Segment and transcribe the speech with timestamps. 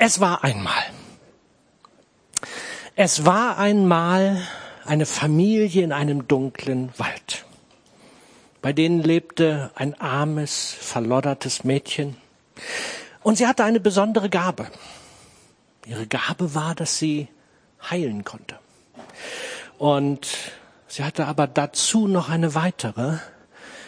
[0.00, 0.84] Es war einmal.
[2.94, 4.40] Es war einmal
[4.84, 7.44] eine Familie in einem dunklen Wald.
[8.62, 12.16] Bei denen lebte ein armes, verloddertes Mädchen.
[13.24, 14.68] Und sie hatte eine besondere Gabe.
[15.84, 17.26] Ihre Gabe war, dass sie
[17.90, 18.56] heilen konnte.
[19.78, 20.28] Und
[20.86, 23.18] sie hatte aber dazu noch eine weitere.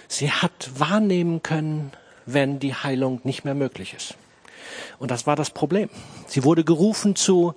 [0.09, 1.93] Sie hat wahrnehmen können,
[2.27, 4.17] wenn die Heilung nicht mehr möglich ist.
[4.99, 5.89] Und das war das Problem.
[6.27, 7.55] Sie wurde gerufen zu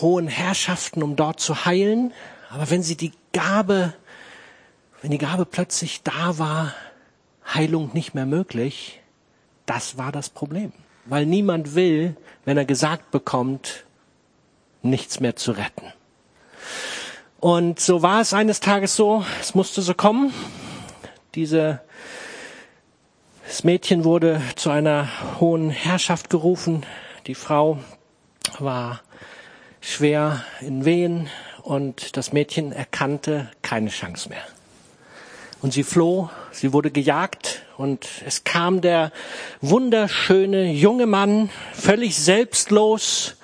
[0.00, 2.12] hohen Herrschaften, um dort zu heilen.
[2.50, 3.94] Aber wenn sie die Gabe,
[5.00, 6.74] wenn die Gabe plötzlich da war,
[7.46, 9.00] Heilung nicht mehr möglich,
[9.66, 10.72] das war das Problem.
[11.04, 13.84] Weil niemand will, wenn er gesagt bekommt,
[14.82, 15.92] nichts mehr zu retten.
[17.40, 20.32] Und so war es eines Tages so, es musste so kommen.
[21.34, 21.80] Diese
[23.52, 26.86] das Mädchen wurde zu einer hohen Herrschaft gerufen.
[27.26, 27.78] Die Frau
[28.58, 29.02] war
[29.82, 31.28] schwer in Wehen
[31.62, 34.40] und das Mädchen erkannte keine Chance mehr.
[35.60, 39.12] Und sie floh, sie wurde gejagt und es kam der
[39.60, 43.36] wunderschöne junge Mann, völlig selbstlos,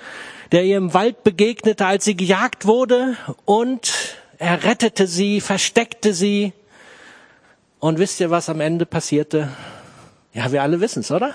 [0.52, 3.92] der ihr im Wald begegnete, als sie gejagt wurde und
[4.38, 6.54] er rettete sie, versteckte sie.
[7.78, 9.50] Und wisst ihr, was am Ende passierte?
[10.32, 11.34] Ja, wir alle wissen es, oder?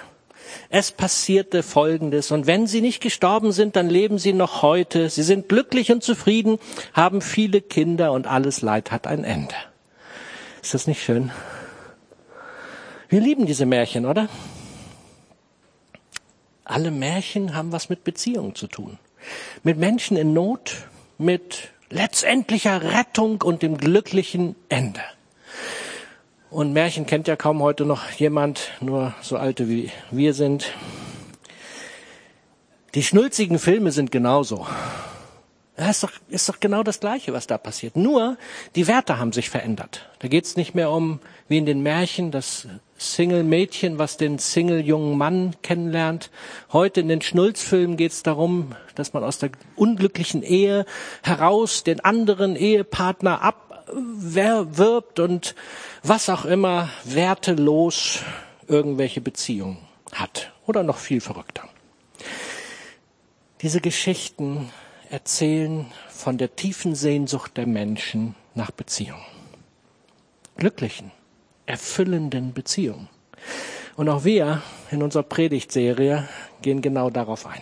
[0.69, 2.31] Es passierte Folgendes.
[2.31, 5.09] Und wenn sie nicht gestorben sind, dann leben sie noch heute.
[5.09, 6.59] Sie sind glücklich und zufrieden,
[6.93, 9.55] haben viele Kinder und alles Leid hat ein Ende.
[10.61, 11.31] Ist das nicht schön?
[13.09, 14.27] Wir lieben diese Märchen, oder?
[16.65, 18.97] Alle Märchen haben was mit Beziehungen zu tun.
[19.63, 25.01] Mit Menschen in Not, mit letztendlicher Rettung und dem glücklichen Ende.
[26.53, 30.71] Und Märchen kennt ja kaum heute noch jemand, nur so alte wie wir sind.
[32.93, 34.67] Die schnulzigen Filme sind genauso.
[35.79, 37.95] Ja, ist doch, ist doch genau das Gleiche, was da passiert.
[37.95, 38.37] Nur,
[38.75, 40.07] die Werte haben sich verändert.
[40.19, 42.67] Da geht es nicht mehr um, wie in den Märchen, das
[42.99, 46.29] Single-Mädchen, was den Single-jungen Mann kennenlernt.
[46.71, 50.85] Heute in den Schnulzfilmen geht es darum, dass man aus der unglücklichen Ehe
[51.23, 55.55] heraus den anderen Ehepartner abwirbt und
[56.03, 58.19] was auch immer wertelos
[58.67, 59.77] irgendwelche Beziehungen
[60.11, 60.51] hat.
[60.67, 61.67] Oder noch viel verrückter.
[63.61, 64.69] Diese Geschichten
[65.09, 69.23] erzählen von der tiefen Sehnsucht der Menschen nach Beziehungen.
[70.57, 71.11] Glücklichen,
[71.65, 73.09] erfüllenden Beziehungen.
[73.95, 76.27] Und auch wir in unserer Predigtserie
[76.61, 77.61] gehen genau darauf ein.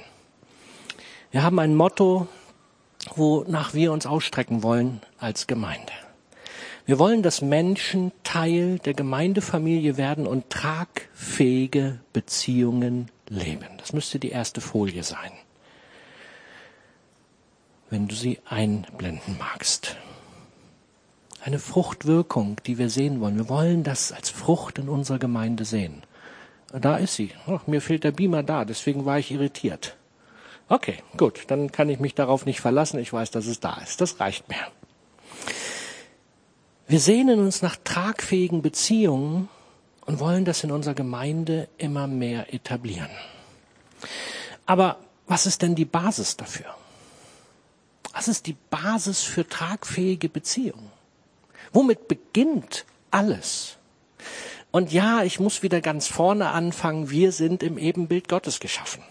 [1.32, 2.28] Wir haben ein Motto,
[3.16, 5.94] wonach wir uns ausstrecken wollen als Gemeinde.
[6.86, 13.68] Wir wollen, dass Menschen Teil der Gemeindefamilie werden und tragfähige Beziehungen leben.
[13.78, 15.32] Das müsste die erste Folie sein,
[17.90, 19.96] wenn du sie einblenden magst.
[21.44, 23.38] Eine Fruchtwirkung, die wir sehen wollen.
[23.38, 26.04] Wir wollen das als Frucht in unserer Gemeinde sehen.
[26.72, 27.32] Da ist sie.
[27.48, 29.98] Ach, mir fehlt der Beamer da, deswegen war ich irritiert.
[30.70, 33.00] Okay, gut, dann kann ich mich darauf nicht verlassen.
[33.00, 34.00] Ich weiß, dass es da ist.
[34.00, 34.56] Das reicht mir.
[36.92, 39.48] Wir sehnen uns nach tragfähigen Beziehungen
[40.06, 43.08] und wollen das in unserer Gemeinde immer mehr etablieren.
[44.66, 46.66] Aber was ist denn die Basis dafür?
[48.12, 50.92] Was ist die Basis für tragfähige Beziehungen?
[51.72, 53.78] Womit beginnt alles?
[54.72, 57.10] Und ja, ich muss wieder ganz vorne anfangen.
[57.10, 59.02] Wir sind im Ebenbild Gottes geschaffen.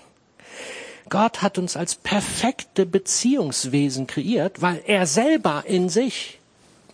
[1.09, 6.40] Gott hat uns als perfekte Beziehungswesen kreiert, weil er selber in sich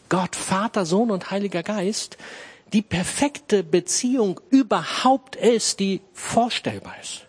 [0.09, 2.17] Gott, Vater, Sohn und Heiliger Geist
[2.73, 7.27] die perfekte Beziehung überhaupt ist, die vorstellbar ist.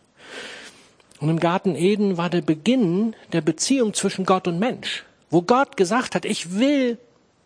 [1.20, 5.78] Und im Garten Eden war der Beginn der Beziehung zwischen Gott und Mensch, wo Gott
[5.78, 6.98] gesagt hat, ich will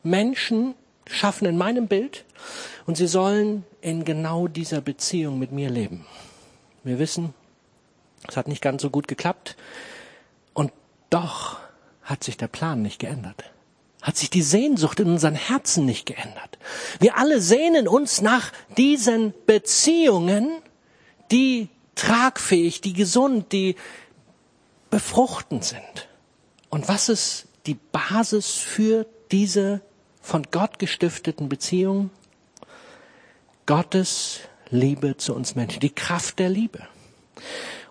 [0.03, 0.73] Menschen
[1.07, 2.25] schaffen in meinem Bild
[2.85, 6.05] und sie sollen in genau dieser Beziehung mit mir leben.
[6.83, 7.33] Wir wissen,
[8.27, 9.55] es hat nicht ganz so gut geklappt
[10.53, 10.71] und
[11.09, 11.57] doch
[12.03, 13.51] hat sich der Plan nicht geändert
[14.01, 16.57] hat sich die Sehnsucht in unseren Herzen nicht geändert.
[16.99, 20.49] Wir alle sehnen uns nach diesen Beziehungen,
[21.31, 23.75] die tragfähig, die gesund, die
[24.89, 26.07] befruchtend sind.
[26.69, 29.81] Und was ist die Basis für diese
[30.21, 32.09] von Gott gestifteten Beziehungen?
[33.65, 34.39] Gottes
[34.69, 36.81] Liebe zu uns Menschen, die Kraft der Liebe.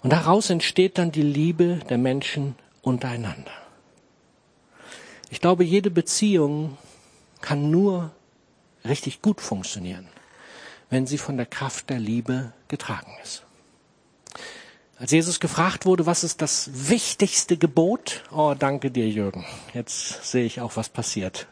[0.02, 3.52] Und daraus entsteht dann die Liebe der Menschen untereinander.
[5.30, 6.76] Ich glaube, jede Beziehung
[7.40, 8.10] kann nur
[8.84, 10.08] richtig gut funktionieren,
[10.90, 13.44] wenn sie von der Kraft der Liebe getragen ist.
[14.98, 18.22] Als Jesus gefragt wurde, was ist das wichtigste Gebot?
[18.30, 19.46] Oh, danke dir, Jürgen.
[19.72, 21.46] Jetzt sehe ich auch, was passiert.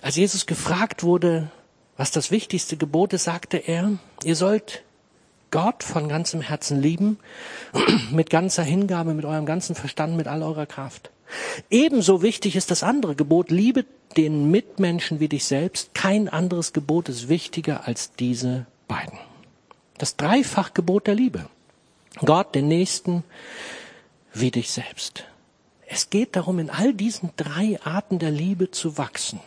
[0.00, 1.50] Als Jesus gefragt wurde,
[1.96, 3.92] was das wichtigste Gebot ist, sagte er,
[4.24, 4.82] ihr sollt
[5.52, 7.18] Gott von ganzem Herzen lieben,
[8.10, 11.10] mit ganzer Hingabe, mit eurem ganzen Verstand, mit all eurer Kraft.
[11.70, 13.84] Ebenso wichtig ist das andere Gebot, liebe
[14.16, 15.94] den Mitmenschen wie dich selbst.
[15.94, 19.18] Kein anderes Gebot ist wichtiger als diese beiden.
[19.98, 21.46] Das Dreifachgebot der Liebe.
[22.24, 23.24] Gott, den Nächsten,
[24.32, 25.24] wie dich selbst.
[25.86, 29.40] Es geht darum, in all diesen drei Arten der Liebe zu wachsen,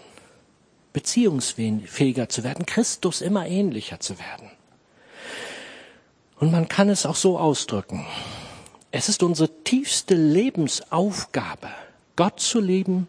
[0.94, 4.52] beziehungsfähiger zu werden, Christus immer ähnlicher zu werden.
[6.40, 8.06] Und man kann es auch so ausdrücken.
[8.92, 11.70] Es ist unsere tiefste Lebensaufgabe,
[12.16, 13.08] Gott zu lieben,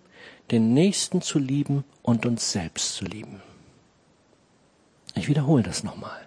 [0.51, 3.41] den Nächsten zu lieben und uns selbst zu lieben.
[5.15, 6.21] Ich wiederhole das nochmal.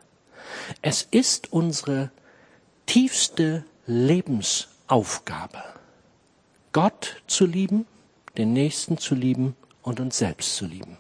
[0.82, 2.12] Es ist unsere
[2.86, 5.64] tiefste Lebensaufgabe,
[6.72, 7.86] Gott zu lieben,
[8.38, 10.98] den Nächsten zu lieben und uns selbst zu lieben.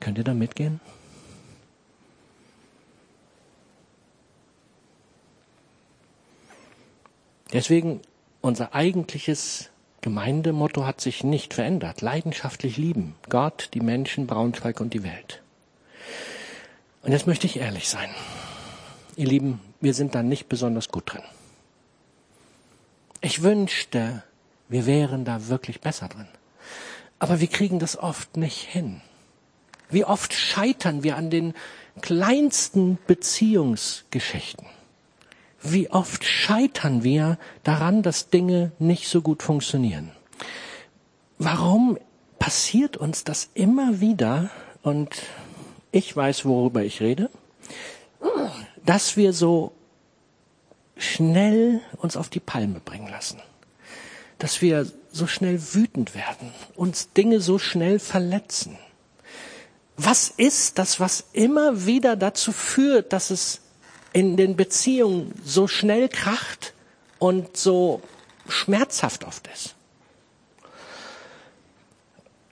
[0.00, 0.80] Könnt ihr da mitgehen?
[7.52, 8.00] Deswegen
[8.40, 9.70] unser eigentliches
[10.00, 12.00] Gemeindemotto hat sich nicht verändert.
[12.00, 13.14] Leidenschaftlich lieben.
[13.28, 15.42] Gott, die Menschen, Braunschweig und die Welt.
[17.02, 18.10] Und jetzt möchte ich ehrlich sein.
[19.16, 21.22] Ihr Lieben, wir sind da nicht besonders gut drin.
[23.20, 24.22] Ich wünschte,
[24.68, 26.28] wir wären da wirklich besser drin.
[27.18, 29.00] Aber wir kriegen das oft nicht hin.
[29.90, 31.54] Wie oft scheitern wir an den
[32.00, 34.66] kleinsten Beziehungsgeschichten?
[35.62, 40.10] Wie oft scheitern wir daran, dass Dinge nicht so gut funktionieren?
[41.38, 41.98] Warum
[42.38, 44.50] passiert uns das immer wieder?
[44.82, 45.22] Und
[45.92, 47.30] ich weiß, worüber ich rede,
[48.84, 49.72] dass wir so
[50.96, 53.40] schnell uns auf die Palme bringen lassen.
[54.38, 58.78] Dass wir so schnell wütend werden, uns Dinge so schnell verletzen.
[59.96, 63.61] Was ist das, was immer wieder dazu führt, dass es
[64.12, 66.74] in den Beziehungen so schnell kracht
[67.18, 68.02] und so
[68.48, 69.74] schmerzhaft oft ist.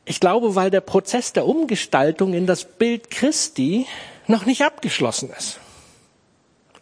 [0.04, 3.86] Ich glaube, weil der Prozess der Umgestaltung in das Bild Christi
[4.26, 5.60] noch nicht abgeschlossen ist.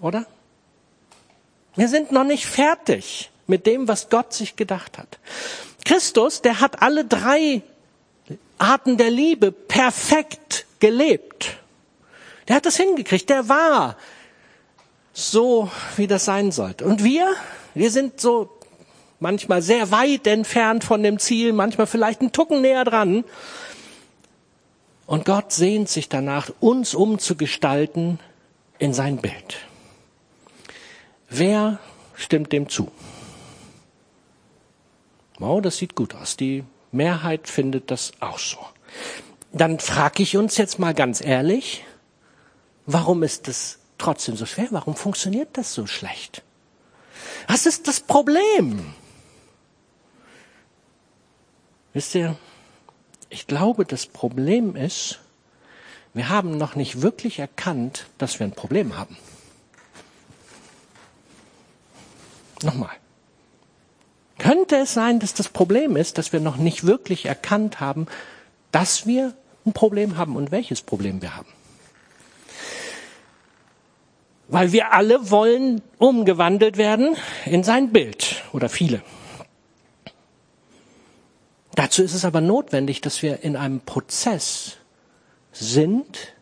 [0.00, 0.26] Oder?
[1.74, 5.18] Wir sind noch nicht fertig mit dem, was Gott sich gedacht hat.
[5.84, 7.62] Christus, der hat alle drei
[8.58, 11.56] Arten der Liebe perfekt gelebt.
[12.46, 13.28] Der hat das hingekriegt.
[13.30, 13.96] Der war
[15.18, 16.84] so, wie das sein sollte.
[16.84, 17.28] Und wir,
[17.74, 18.58] wir sind so
[19.20, 23.24] manchmal sehr weit entfernt von dem Ziel, manchmal vielleicht einen Tucken näher dran.
[25.06, 28.20] Und Gott sehnt sich danach, uns umzugestalten
[28.78, 29.56] in sein Bild.
[31.28, 31.78] Wer
[32.14, 32.90] stimmt dem zu?
[35.38, 36.36] Wow, das sieht gut aus.
[36.36, 38.58] Die Mehrheit findet das auch so.
[39.52, 41.84] Dann frage ich uns jetzt mal ganz ehrlich,
[42.86, 44.68] warum ist es trotzdem so schwer?
[44.70, 46.42] Warum funktioniert das so schlecht?
[47.46, 48.94] Was ist das Problem?
[51.92, 52.36] Wisst ihr,
[53.30, 55.20] ich glaube, das Problem ist,
[56.14, 59.16] wir haben noch nicht wirklich erkannt, dass wir ein Problem haben.
[62.62, 62.94] Nochmal.
[64.38, 68.06] Könnte es sein, dass das Problem ist, dass wir noch nicht wirklich erkannt haben,
[68.72, 69.34] dass wir
[69.66, 71.48] ein Problem haben und welches Problem wir haben?
[74.48, 79.02] Weil wir alle wollen umgewandelt werden in sein Bild oder viele.
[81.74, 84.78] Dazu ist es aber notwendig, dass wir in einem Prozess
[85.52, 86.34] sind,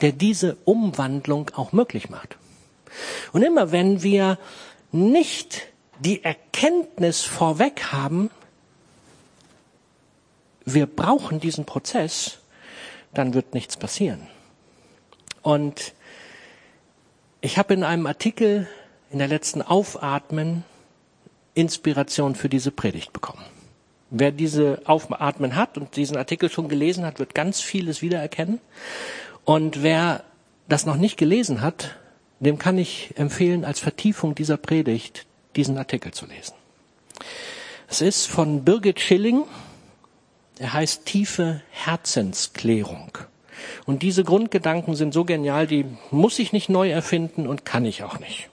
[0.00, 2.36] der diese Umwandlung auch möglich macht.
[3.32, 4.38] Und immer wenn wir
[4.92, 5.66] nicht
[5.98, 8.30] die Erkenntnis vorweg haben,
[10.64, 12.38] wir brauchen diesen Prozess,
[13.12, 14.26] dann wird nichts passieren.
[15.42, 15.92] Und
[17.44, 18.66] ich habe in einem Artikel
[19.10, 20.64] in der letzten Aufatmen
[21.52, 23.44] Inspiration für diese Predigt bekommen.
[24.08, 28.60] Wer diese Aufatmen hat und diesen Artikel schon gelesen hat, wird ganz vieles wiedererkennen.
[29.44, 30.24] Und wer
[30.68, 31.96] das noch nicht gelesen hat,
[32.40, 36.54] dem kann ich empfehlen, als Vertiefung dieser Predigt diesen Artikel zu lesen.
[37.88, 39.44] Es ist von Birgit Schilling.
[40.58, 43.18] Er heißt tiefe Herzensklärung.
[43.86, 48.02] Und diese Grundgedanken sind so genial, die muss ich nicht neu erfinden und kann ich
[48.02, 48.48] auch nicht.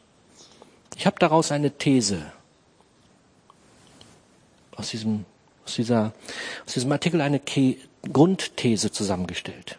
[0.98, 2.22] Ich habe daraus eine These
[4.76, 5.26] aus diesem,
[5.66, 6.14] aus dieser,
[6.66, 7.78] aus diesem Artikel eine Ke
[8.12, 9.78] Grundthese zusammengestellt.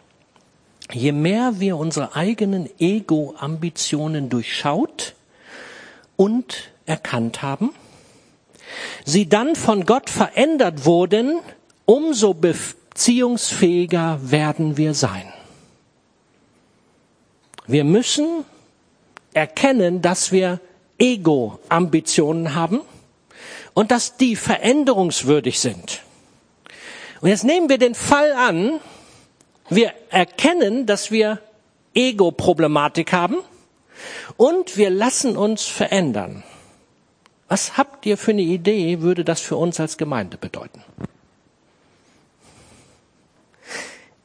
[0.91, 5.15] je mehr wir unsere eigenen Ego-Ambitionen durchschaut
[6.15, 7.71] und erkannt haben,
[9.05, 11.39] sie dann von Gott verändert wurden,
[11.85, 12.33] umso
[12.93, 15.33] beziehungsfähiger werden wir sein.
[17.65, 18.45] Wir müssen
[19.33, 20.59] erkennen, dass wir
[20.99, 22.81] Ego-Ambitionen haben
[23.73, 26.01] und dass die veränderungswürdig sind.
[27.21, 28.79] Und jetzt nehmen wir den Fall an,
[29.69, 31.39] wir erkennen, dass wir
[31.95, 33.37] Ego-Problematik haben
[34.37, 36.43] und wir lassen uns verändern.
[37.47, 40.83] Was habt ihr für eine Idee, würde das für uns als Gemeinde bedeuten?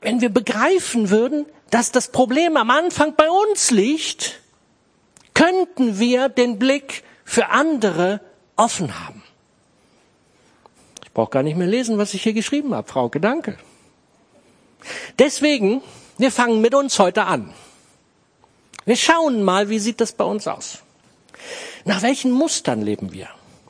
[0.00, 4.40] Wenn wir begreifen würden, dass das Problem am Anfang bei uns liegt,
[5.34, 8.20] könnten wir den Blick für andere
[8.56, 9.22] offen haben.
[11.04, 13.58] Ich brauche gar nicht mehr lesen, was ich hier geschrieben habe, Frau Gedanke.
[15.18, 15.82] Deswegen,
[16.16, 17.52] wir fangen mit uns heute an.
[18.84, 20.78] Wir schauen mal, wie sieht das bei uns aus?
[21.84, 23.28] Nach welchen Mustern leben wir?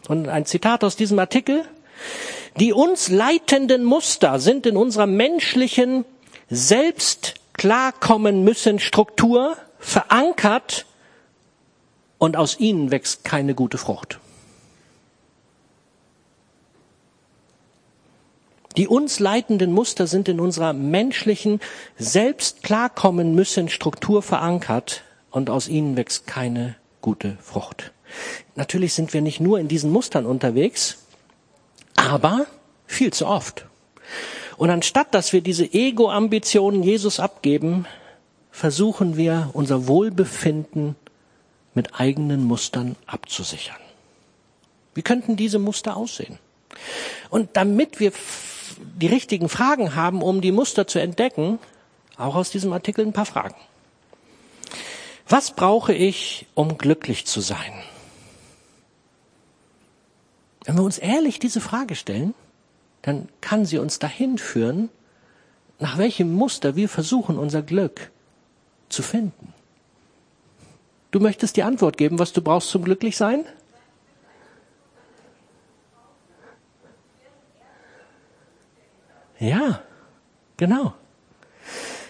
[0.09, 1.65] Und ein Zitat aus diesem Artikel.
[2.57, 6.05] Die uns leitenden Muster sind in unserer menschlichen
[6.51, 10.87] selbst klarkommen müssen Struktur verankert
[12.19, 14.19] und aus ihnen wächst keine gute Frucht.
[18.77, 21.61] Die uns leitenden Muster sind in unserer menschlichen,
[21.97, 27.93] selbst klarkommen müssen Struktur verankert und aus ihnen wächst keine gute Frucht.
[28.55, 30.99] Natürlich sind wir nicht nur in diesen Mustern unterwegs,
[31.97, 32.47] aber
[32.87, 33.67] viel zu oft.
[34.59, 37.87] Und anstatt dass wir diese Ego-Ambitionen Jesus abgeben,
[38.51, 40.97] versuchen wir unser Wohlbefinden
[41.75, 43.77] mit eigenen Mustern abzusichern.
[44.95, 46.41] Wie könnten diese Muster aussehen?
[47.31, 48.11] Und damit wir
[49.01, 51.61] die richtigen Fragen haben, um die Muster zu entdecken,
[52.17, 53.55] auch aus diesem Artikel ein paar Fragen.
[55.29, 57.73] Was brauche ich, um glücklich zu sein?
[60.65, 62.35] Wenn wir uns ehrlich diese Frage stellen,
[63.03, 64.91] dann kann sie uns dahin führen,
[65.79, 68.11] nach welchem Muster wir versuchen, unser Glück
[68.89, 69.55] zu finden.
[71.11, 73.45] Du möchtest die Antwort geben, was du brauchst zum Glücklichsein?
[79.39, 79.83] Ja,
[80.57, 80.95] genau.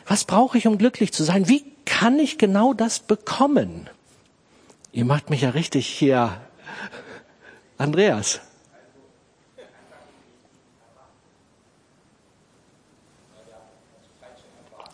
[0.07, 1.49] Was brauche ich, um glücklich zu sein?
[1.49, 3.91] Wie kann ich genau das bekommen?
[4.93, 6.41] Ihr macht mich ja richtig hier.
[7.77, 8.41] Andreas.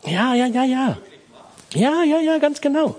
[0.07, 0.99] Ja, ja, ja, ja.
[1.75, 2.97] Ja, ja, ja, ganz genau.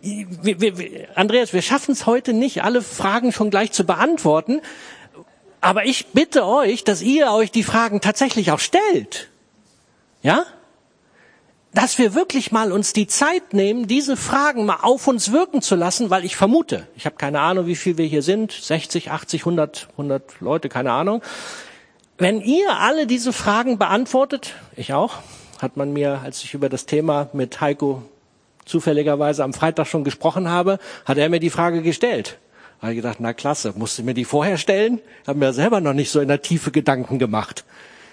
[0.00, 4.60] Wir, wir, Andreas, wir schaffen es heute nicht, alle Fragen schon gleich zu beantworten.
[5.60, 9.28] Aber ich bitte euch, dass ihr euch die Fragen tatsächlich auch stellt.
[10.22, 10.44] Ja?
[11.74, 15.74] Dass wir wirklich mal uns die Zeit nehmen, diese Fragen mal auf uns wirken zu
[15.74, 19.42] lassen, weil ich vermute, ich habe keine Ahnung, wie viel wir hier sind, 60, 80,
[19.42, 21.22] 100, 100 Leute, keine Ahnung.
[22.18, 25.18] Wenn ihr alle diese Fragen beantwortet, ich auch,
[25.62, 28.02] hat man mir, als ich über das Thema mit Heiko
[28.64, 32.38] zufälligerweise am Freitag schon gesprochen habe, hat er mir die Frage gestellt.
[32.80, 35.00] Da habe ich gedacht, na klasse, musste mir die vorher stellen?
[35.26, 37.64] Haben mir selber noch nicht so in der Tiefe Gedanken gemacht.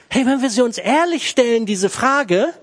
[0.10, 2.54] Hey, wenn wir sie uns ehrlich stellen, diese Frage,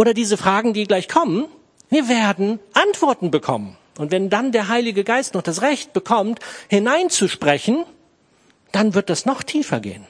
[0.00, 1.44] oder diese Fragen, die gleich kommen,
[1.90, 3.76] wir werden Antworten bekommen.
[3.98, 7.84] Und wenn dann der Heilige Geist noch das Recht bekommt, hineinzusprechen,
[8.72, 10.06] dann wird das noch tiefer gehen.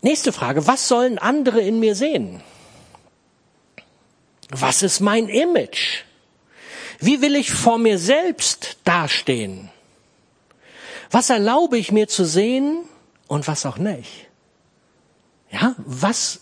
[0.00, 2.42] Nächste Frage, was sollen andere in mir sehen?
[4.50, 6.04] Was ist mein Image?
[7.00, 9.70] Wie will ich vor mir selbst dastehen?
[11.10, 12.84] Was erlaube ich mir zu sehen
[13.26, 14.28] und was auch nicht?
[15.50, 16.40] Ja, was,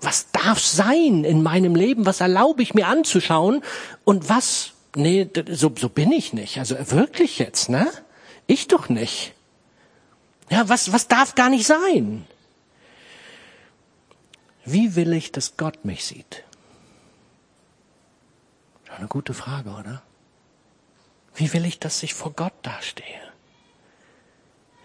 [0.00, 2.06] was darf sein in meinem Leben?
[2.06, 3.62] Was erlaube ich mir anzuschauen?
[4.04, 6.58] Und was, nee, so, so bin ich nicht.
[6.58, 7.90] Also wirklich jetzt, ne?
[8.46, 9.32] Ich doch nicht.
[10.50, 12.26] Ja, was, was darf gar nicht sein?
[14.64, 16.44] Wie will ich, dass Gott mich sieht?
[18.96, 20.02] Eine gute Frage, oder?
[21.34, 23.20] Wie will ich, dass ich vor Gott dastehe?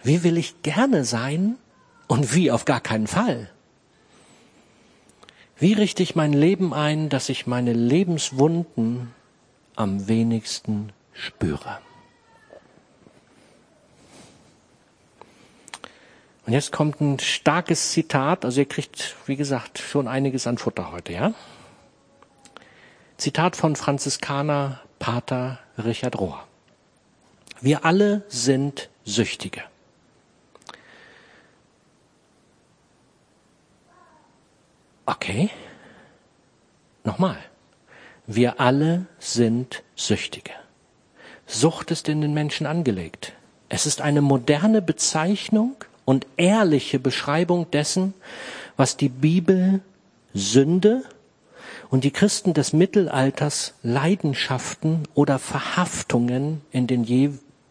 [0.03, 1.57] Wie will ich gerne sein
[2.07, 3.51] und wie auf gar keinen Fall?
[5.57, 9.13] Wie richte ich mein Leben ein, dass ich meine Lebenswunden
[9.75, 11.79] am wenigsten spüre?
[16.49, 20.91] Und jetzt kommt ein starkes Zitat, also ihr kriegt, wie gesagt, schon einiges an Futter
[20.91, 21.35] heute, ja?
[23.17, 26.43] Zitat von Franziskaner Pater Richard Rohr.
[27.61, 29.61] Wir alle sind Süchtige.
[35.05, 35.51] Okay.
[37.03, 37.37] Nochmal.
[38.25, 40.53] Wir alle sind Süchtige.
[41.45, 43.33] Sucht ist in den Menschen angelegt.
[43.71, 45.75] Es ist eine moderne Bezeichnung
[46.09, 48.15] und ehrliche Beschreibung dessen,
[48.77, 49.79] was die Bibel
[50.33, 51.03] Sünde
[51.91, 57.29] und die Christen des Mittelalters Leidenschaften oder Verhaftungen in den je,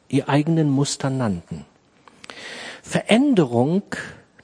[0.09, 1.65] ihr eigenen Mustern nannten.
[2.85, 3.83] Veränderung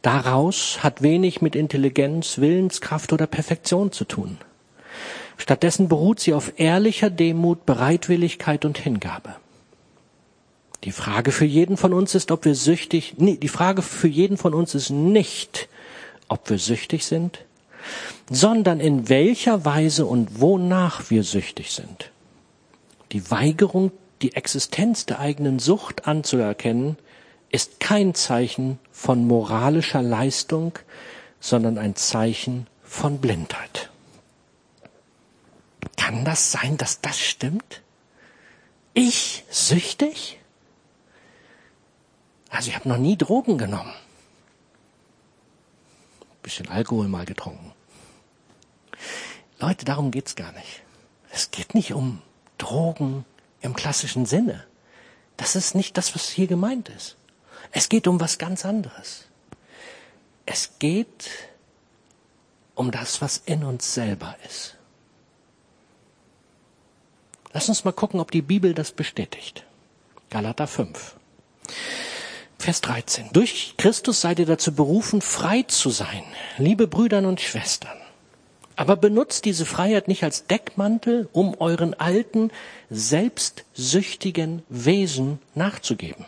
[0.03, 4.39] daraus hat wenig mit Intelligenz, Willenskraft oder Perfektion zu tun.
[5.37, 9.37] Stattdessen beruht sie auf ehrlicher Demut, Bereitwilligkeit und Hingabe.
[10.85, 14.37] Die Frage für jeden von uns ist, ob wir süchtig, nee, die Frage für jeden
[14.37, 15.69] von uns ist nicht,
[16.29, 17.41] ob wir süchtig sind,
[18.31, 22.11] sondern in welcher Weise und wonach wir süchtig sind.
[23.13, 26.97] Die Weigerung, die Existenz der eigenen Sucht anzuerkennen,
[27.51, 30.73] ist kein Zeichen von moralischer Leistung,
[31.41, 33.91] sondern ein Zeichen von Blindheit.
[35.97, 37.83] Kann das sein, dass das stimmt?
[38.93, 40.39] Ich süchtig?
[42.55, 43.93] Also ich habe noch nie Drogen genommen.
[46.41, 47.73] Bisschen Alkohol mal getrunken.
[49.59, 50.83] Leute, darum geht's gar nicht.
[51.33, 52.23] Es geht nicht um
[52.57, 53.25] Drogen
[53.61, 54.65] im klassischen Sinne.
[55.37, 57.17] Das ist nicht das, was hier gemeint ist.
[57.73, 59.25] Es geht um was ganz anderes.
[60.47, 61.29] Es geht
[62.77, 64.77] um das, was in uns selber ist.
[67.53, 69.65] Lass uns mal gucken, ob die Bibel das bestätigt.
[70.31, 71.17] Galater 5.
[72.59, 73.31] Vers 13.
[73.33, 76.25] Durch Christus seid ihr dazu berufen, frei zu sein,
[76.59, 77.97] liebe Brüdern und Schwestern.
[78.77, 82.51] Aber benutzt diese Freiheit nicht als Deckmantel, um euren alten,
[82.91, 86.25] selbstsüchtigen Wesen nachzugeben.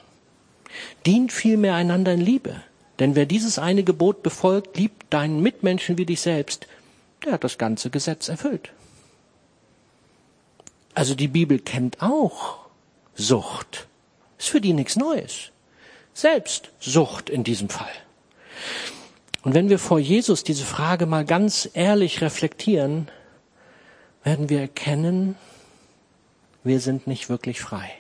[1.07, 2.63] Dient vielmehr einander in Liebe.
[2.99, 6.67] Denn wer dieses eine Gebot befolgt, liebt deinen Mitmenschen wie dich selbst,
[7.25, 8.71] der hat das ganze Gesetz erfüllt.
[10.95, 12.59] Also die Bibel kennt auch
[13.15, 13.87] Sucht.
[14.39, 15.51] Ist für die nichts Neues.
[16.17, 17.93] Selbstsucht in diesem Fall.
[19.43, 23.09] Und wenn wir vor Jesus diese Frage mal ganz ehrlich reflektieren,
[24.25, 25.37] werden wir erkennen,
[26.65, 27.91] wir sind nicht wirklich frei.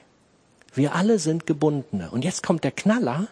[0.72, 2.10] Wir alle sind Gebundene.
[2.10, 3.28] Und jetzt kommt der Knaller,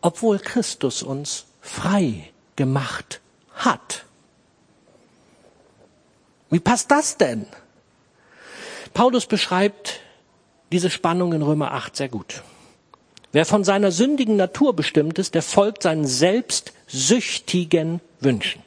[0.00, 3.20] obwohl Christus uns frei gemacht
[3.54, 4.04] hat.
[6.50, 7.46] Wie passt das denn?
[8.94, 10.00] Paulus beschreibt
[10.72, 12.42] diese Spannung in Römer 8 sehr gut.
[13.32, 18.62] Wer von seiner sündigen Natur bestimmt ist, der folgt seinen selbstsüchtigen Wünschen.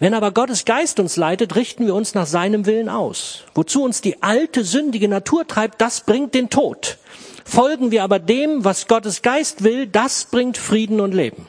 [0.00, 3.44] Wenn aber Gottes Geist uns leitet, richten wir uns nach seinem Willen aus.
[3.54, 6.98] Wozu uns die alte sündige Natur treibt, das bringt den Tod.
[7.44, 11.46] Folgen wir aber dem, was Gottes Geist will, das bringt Frieden und Leben.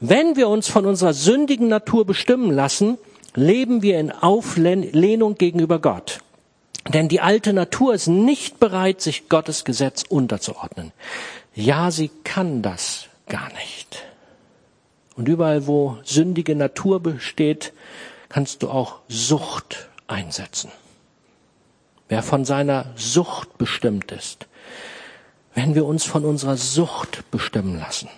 [0.00, 2.98] Wenn wir uns von unserer sündigen Natur bestimmen lassen,
[3.34, 6.20] leben wir in Auflehnung gegenüber Gott.
[6.88, 10.92] Denn die alte Natur ist nicht bereit, sich Gottes Gesetz unterzuordnen.
[11.54, 14.04] Ja, sie kann das gar nicht.
[15.16, 17.72] Und überall, wo sündige Natur besteht,
[18.28, 20.70] kannst du auch Sucht einsetzen.
[22.08, 24.46] Wer von seiner Sucht bestimmt ist,
[25.54, 28.08] wenn wir uns von unserer Sucht bestimmen lassen,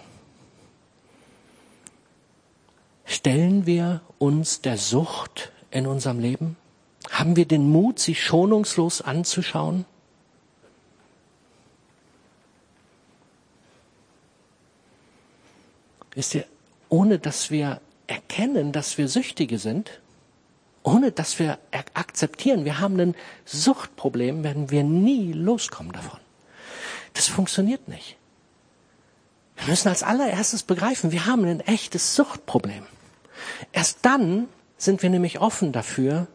[3.04, 6.56] stellen wir uns der Sucht in unserem Leben?
[7.10, 9.84] Haben wir den Mut, sie schonungslos anzuschauen?
[16.14, 16.44] Wisst ihr,
[16.88, 20.00] ohne dass wir erkennen, dass wir Süchtige sind,
[20.82, 21.58] ohne dass wir
[21.94, 23.14] akzeptieren, wir haben ein
[23.44, 26.20] Suchtproblem, werden wir nie loskommen davon.
[27.12, 28.16] Das funktioniert nicht.
[29.56, 32.86] Wir müssen als allererstes begreifen, wir haben ein echtes Suchtproblem.
[33.72, 36.28] Erst dann sind wir nämlich offen dafür,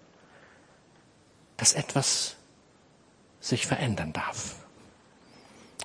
[1.62, 2.38] dass etwas
[3.40, 4.56] sich verändern darf.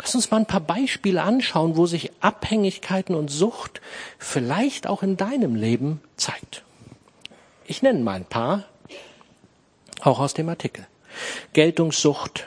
[0.01, 3.83] Lass uns mal ein paar Beispiele anschauen, wo sich Abhängigkeiten und Sucht
[4.19, 6.65] vielleicht auch in deinem Leben zeigt.
[7.67, 8.65] Ich nenne mal ein paar,
[10.01, 10.87] auch aus dem Artikel.
[11.53, 12.47] Geltungssucht,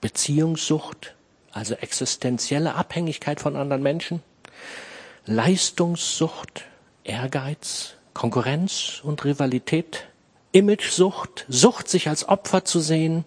[0.00, 1.14] Beziehungssucht,
[1.52, 4.20] also existenzielle Abhängigkeit von anderen Menschen,
[5.26, 6.64] Leistungssucht,
[7.04, 10.08] Ehrgeiz, Konkurrenz und Rivalität,
[10.56, 13.26] Imagesucht, Sucht, sich als Opfer zu sehen,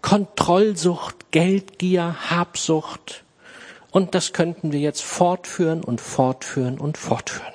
[0.00, 3.24] Kontrollsucht, Geldgier, Habsucht.
[3.90, 7.52] Und das könnten wir jetzt fortführen und fortführen und fortführen.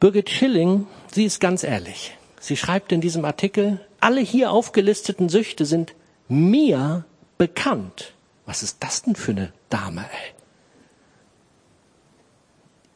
[0.00, 2.18] Birgit Schilling, sie ist ganz ehrlich.
[2.40, 5.94] Sie schreibt in diesem Artikel, alle hier aufgelisteten Süchte sind
[6.26, 7.04] mir
[7.38, 8.12] bekannt.
[8.44, 10.32] Was ist das denn für eine Dame, ey?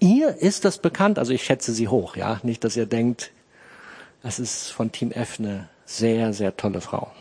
[0.09, 2.41] Ihr ist das bekannt, also ich schätze sie hoch, ja.
[2.43, 3.31] Nicht, dass ihr denkt,
[4.29, 7.13] Es ist von Team F eine sehr, sehr tolle Frau.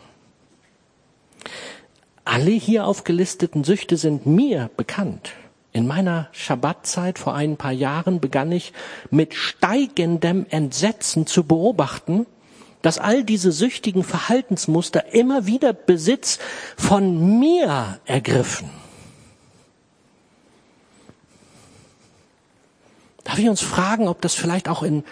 [2.24, 5.30] Alle hier aufgelisteten Süchte sind mir bekannt.
[5.72, 8.72] In meiner Schabbatzeit vor ein paar Jahren begann ich
[9.08, 12.26] mit steigendem Entsetzen zu beobachten,
[12.82, 16.40] dass all diese süchtigen Verhaltensmuster immer wieder Besitz
[16.76, 18.68] von mir ergriffen.
[23.22, 25.04] Darf ich uns fragen, ob das vielleicht auch in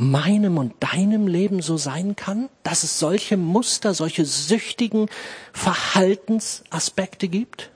[0.00, 5.08] meinem und deinem Leben so sein kann, dass es solche Muster, solche süchtigen
[5.52, 7.70] Verhaltensaspekte gibt?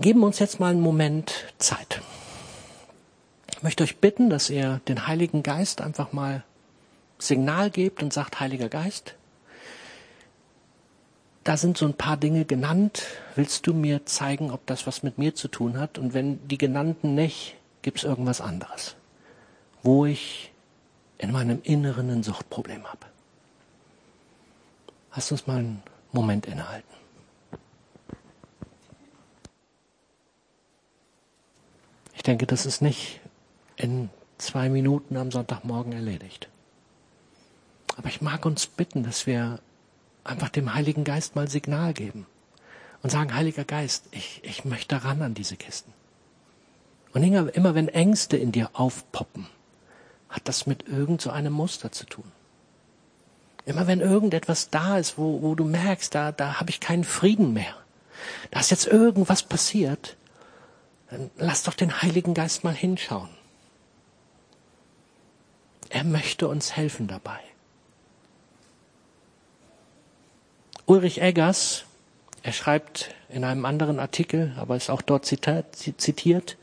[0.00, 2.00] geben wir uns jetzt mal einen Moment Zeit.
[3.52, 6.42] Ich möchte euch bitten, dass ihr den Heiligen Geist einfach mal
[7.18, 9.14] Signal gebt und sagt, Heiliger Geist,
[11.44, 13.02] da sind so ein paar Dinge genannt.
[13.34, 15.98] Willst du mir zeigen, ob das was mit mir zu tun hat?
[15.98, 18.96] Und wenn die genannten nicht, gibt es irgendwas anderes,
[19.82, 20.52] wo ich
[21.18, 23.06] in meinem Inneren ein Suchtproblem habe.
[25.14, 26.88] Lass uns mal einen Moment innehalten.
[32.14, 33.20] Ich denke, das ist nicht
[33.76, 36.48] in zwei Minuten am Sonntagmorgen erledigt.
[37.96, 39.58] Aber ich mag uns bitten, dass wir
[40.24, 42.26] einfach dem Heiligen Geist mal Signal geben
[43.02, 45.92] und sagen, Heiliger Geist, ich, ich möchte ran an diese Kisten.
[47.12, 49.46] Und immer, immer wenn Ängste in dir aufpoppen,
[50.30, 52.24] hat das mit irgend so einem Muster zu tun.
[53.66, 57.52] Immer wenn irgendetwas da ist, wo, wo du merkst, da, da habe ich keinen Frieden
[57.52, 57.74] mehr,
[58.50, 60.16] da ist jetzt irgendwas passiert,
[61.10, 63.28] dann lass doch den Heiligen Geist mal hinschauen.
[65.88, 67.40] Er möchte uns helfen dabei.
[70.86, 71.84] Ulrich Eggers,
[72.42, 76.56] er schreibt in einem anderen Artikel, aber ist auch dort zitiert,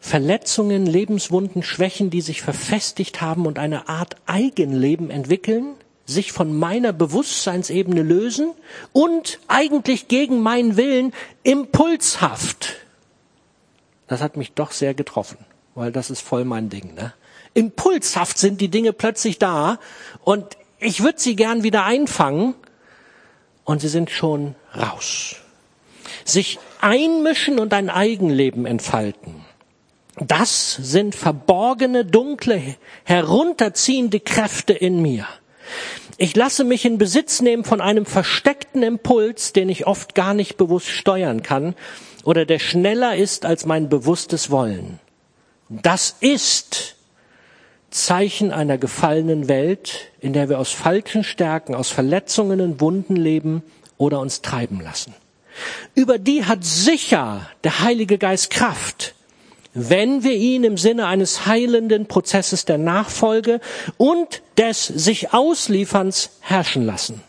[0.00, 5.74] Verletzungen, Lebenswunden, Schwächen, die sich verfestigt haben und eine Art Eigenleben entwickeln,
[6.06, 8.52] sich von meiner Bewusstseinsebene lösen
[8.92, 11.12] und eigentlich gegen meinen Willen
[11.44, 12.80] impulshaft
[14.10, 15.38] das hat mich doch sehr getroffen,
[15.76, 16.94] weil das ist voll mein Ding.
[16.94, 17.14] Ne?
[17.54, 19.78] Impulshaft sind die Dinge plötzlich da
[20.24, 20.44] und
[20.80, 22.56] ich würde sie gern wieder einfangen
[23.62, 25.36] und sie sind schon raus.
[26.24, 29.39] Sich einmischen und ein Eigenleben entfalten.
[30.20, 35.26] Das sind verborgene, dunkle, herunterziehende Kräfte in mir.
[36.18, 40.58] Ich lasse mich in Besitz nehmen von einem versteckten Impuls, den ich oft gar nicht
[40.58, 41.74] bewusst steuern kann
[42.24, 44.98] oder der schneller ist als mein bewusstes Wollen.
[45.70, 46.96] Das ist
[47.90, 53.62] Zeichen einer gefallenen Welt, in der wir aus falschen Stärken, aus Verletzungen und Wunden leben
[53.96, 55.14] oder uns treiben lassen.
[55.94, 59.14] Über die hat sicher der Heilige Geist Kraft,
[59.72, 63.60] wenn wir ihn im Sinne eines heilenden Prozesses der Nachfolge
[63.96, 67.22] und des sich Auslieferns herrschen lassen.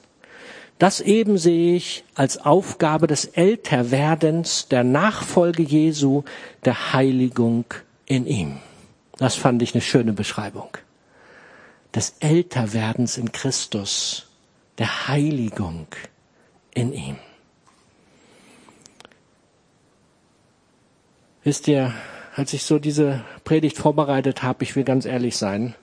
[0.79, 6.23] Das eben sehe ich als Aufgabe des Älterwerdens, der Nachfolge Jesu,
[6.65, 7.65] der Heiligung
[8.07, 8.57] in ihm.
[9.17, 10.69] Das fand ich eine schöne Beschreibung.
[11.93, 14.25] Des Älterwerdens in Christus,
[14.79, 15.85] der Heiligung
[16.73, 17.17] in ihm.
[21.43, 21.93] Wisst ihr,
[22.35, 25.75] als ich so diese Predigt vorbereitet habe, ich will ganz ehrlich sein,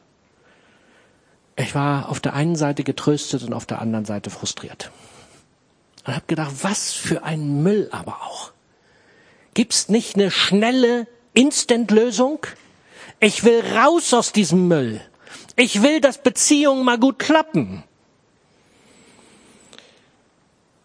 [1.56, 4.90] ich war auf der einen Seite getröstet und auf der anderen Seite frustriert.
[6.06, 8.52] Und habe gedacht, was für ein Müll aber auch.
[9.54, 12.46] Gibt's nicht eine schnelle Instant-Lösung?
[13.18, 15.00] Ich will raus aus diesem Müll.
[15.56, 17.82] Ich will, dass Beziehungen mal gut klappen.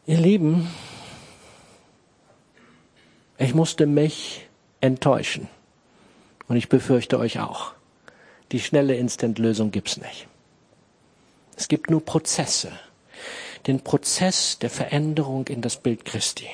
[0.07, 0.67] Ihr Lieben,
[3.37, 4.47] ich musste mich
[4.83, 5.47] enttäuschen.
[6.47, 7.71] Und ich befürchte euch auch.
[8.51, 10.27] Die schnelle Instant-Lösung gibt's nicht.
[11.55, 12.71] Es gibt nur Prozesse.
[13.65, 16.49] Den Prozess der Veränderung in das Bild Christi.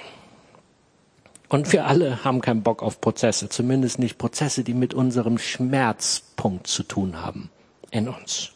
[1.49, 6.67] Und wir alle haben keinen Bock auf Prozesse, zumindest nicht Prozesse, die mit unserem Schmerzpunkt
[6.67, 7.49] zu tun haben
[7.89, 8.51] in uns.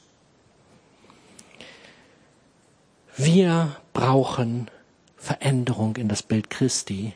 [3.17, 4.69] Wir brauchen
[5.17, 7.13] Veränderung in das Bild Christi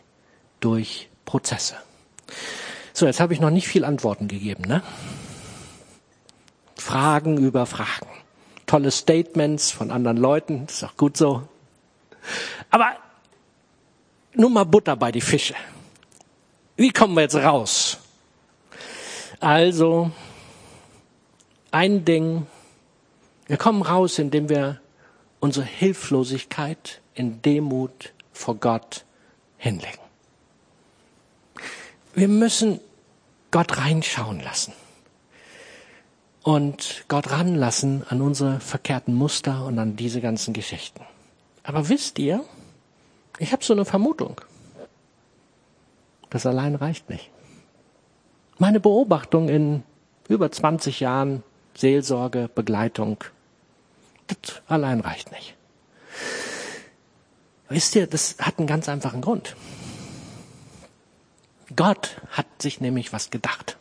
[0.59, 1.75] durch Prozesse.
[2.97, 4.81] So, jetzt habe ich noch nicht viel Antworten gegeben, ne?
[6.75, 8.07] Fragen über Fragen
[8.67, 11.47] tolle Statements von anderen Leuten, ist auch gut so.
[12.69, 12.97] Aber
[14.33, 15.55] nur mal Butter bei die Fische.
[16.75, 17.97] Wie kommen wir jetzt raus?
[19.39, 20.11] Also,
[21.71, 22.45] ein Ding,
[23.47, 24.81] wir kommen raus, indem wir
[25.39, 29.05] unsere Hilflosigkeit in Demut vor Gott
[29.57, 30.01] hinlegen.
[32.13, 32.79] Wir müssen
[33.57, 34.71] Gott reinschauen lassen.
[36.43, 41.01] und Gott ranlassen an unsere verkehrten Muster und an diese ganzen Geschichten.
[41.63, 42.45] Aber wisst ihr,
[43.39, 44.39] ich habe so eine Vermutung.
[46.29, 47.31] Das allein reicht nicht.
[48.59, 49.81] Meine Beobachtung in
[50.29, 51.41] über 20 Jahren
[51.73, 53.17] Seelsorge, Begleitung,
[54.27, 55.55] das allein reicht nicht.
[57.69, 59.55] Wisst ihr, das hat einen ganz einfachen Grund.
[61.75, 63.77] Gott hat sich nämlich was gedacht.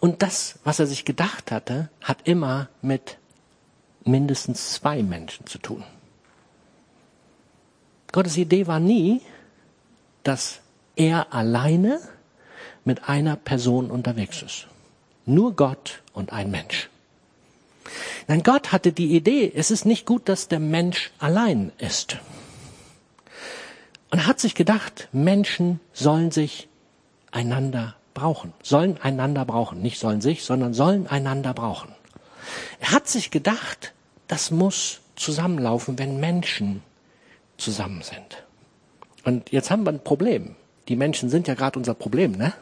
[0.00, 3.18] Und das, was er sich gedacht hatte, hat immer mit
[4.04, 5.84] mindestens zwei Menschen zu tun.
[8.12, 9.22] Gottes Idee war nie,
[10.22, 10.60] dass
[10.96, 12.00] er alleine
[12.84, 14.66] mit einer Person unterwegs ist.
[15.26, 16.90] Nur Gott und ein Mensch.
[18.28, 22.18] Nein, Gott hatte die Idee, es ist nicht gut, dass der Mensch allein ist.
[24.14, 26.68] Und hat sich gedacht, Menschen sollen sich
[27.32, 31.92] einander brauchen, sollen einander brauchen, nicht sollen sich, sondern sollen einander brauchen.
[32.78, 33.92] Er hat sich gedacht,
[34.28, 36.84] das muss zusammenlaufen, wenn Menschen
[37.56, 38.44] zusammen sind.
[39.24, 40.54] Und jetzt haben wir ein Problem.
[40.86, 42.52] Die Menschen sind ja gerade unser Problem, ne?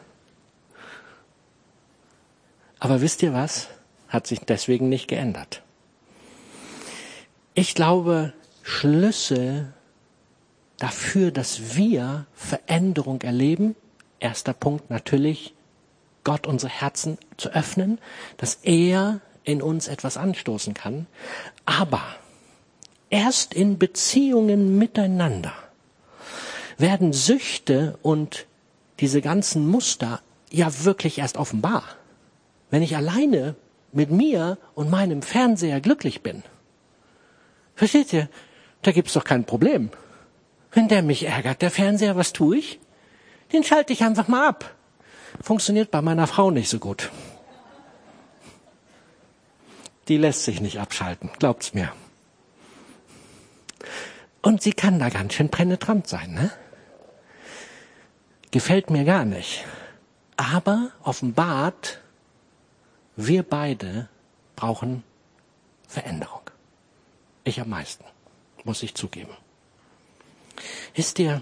[2.79, 3.67] Aber wisst ihr was?
[4.09, 5.61] Hat sich deswegen nicht geändert.
[7.53, 9.71] Ich glaube, Schlüssel
[10.83, 13.77] dafür, dass wir Veränderung erleben,
[14.19, 15.53] erster Punkt natürlich,
[16.25, 17.99] Gott unsere Herzen zu öffnen,
[18.35, 21.07] dass er in uns etwas anstoßen kann.
[21.65, 22.03] Aber
[23.09, 25.53] erst in Beziehungen miteinander
[26.77, 28.45] werden Süchte und
[28.99, 30.19] diese ganzen Muster
[30.51, 31.83] ja wirklich erst offenbar.
[32.71, 33.55] Wenn ich alleine
[33.93, 36.43] mit mir und meinem Fernseher glücklich bin.
[37.73, 38.27] Versteht ihr?
[38.81, 39.89] Da gibt's doch kein Problem.
[40.73, 42.79] Wenn der mich ärgert, der Fernseher, was tue ich?
[43.51, 44.75] Den schalte ich einfach mal ab.
[45.41, 47.11] Funktioniert bei meiner Frau nicht so gut.
[50.07, 51.91] Die lässt sich nicht abschalten, glaubt's mir.
[54.41, 56.51] Und sie kann da ganz schön penetrant sein, ne?
[58.51, 59.65] Gefällt mir gar nicht.
[60.35, 62.01] Aber offenbart,
[63.15, 64.09] wir beide
[64.55, 65.03] brauchen
[65.87, 66.41] Veränderung.
[67.43, 68.03] Ich am meisten,
[68.63, 69.35] muss ich zugeben.
[70.95, 71.41] Wisst ihr,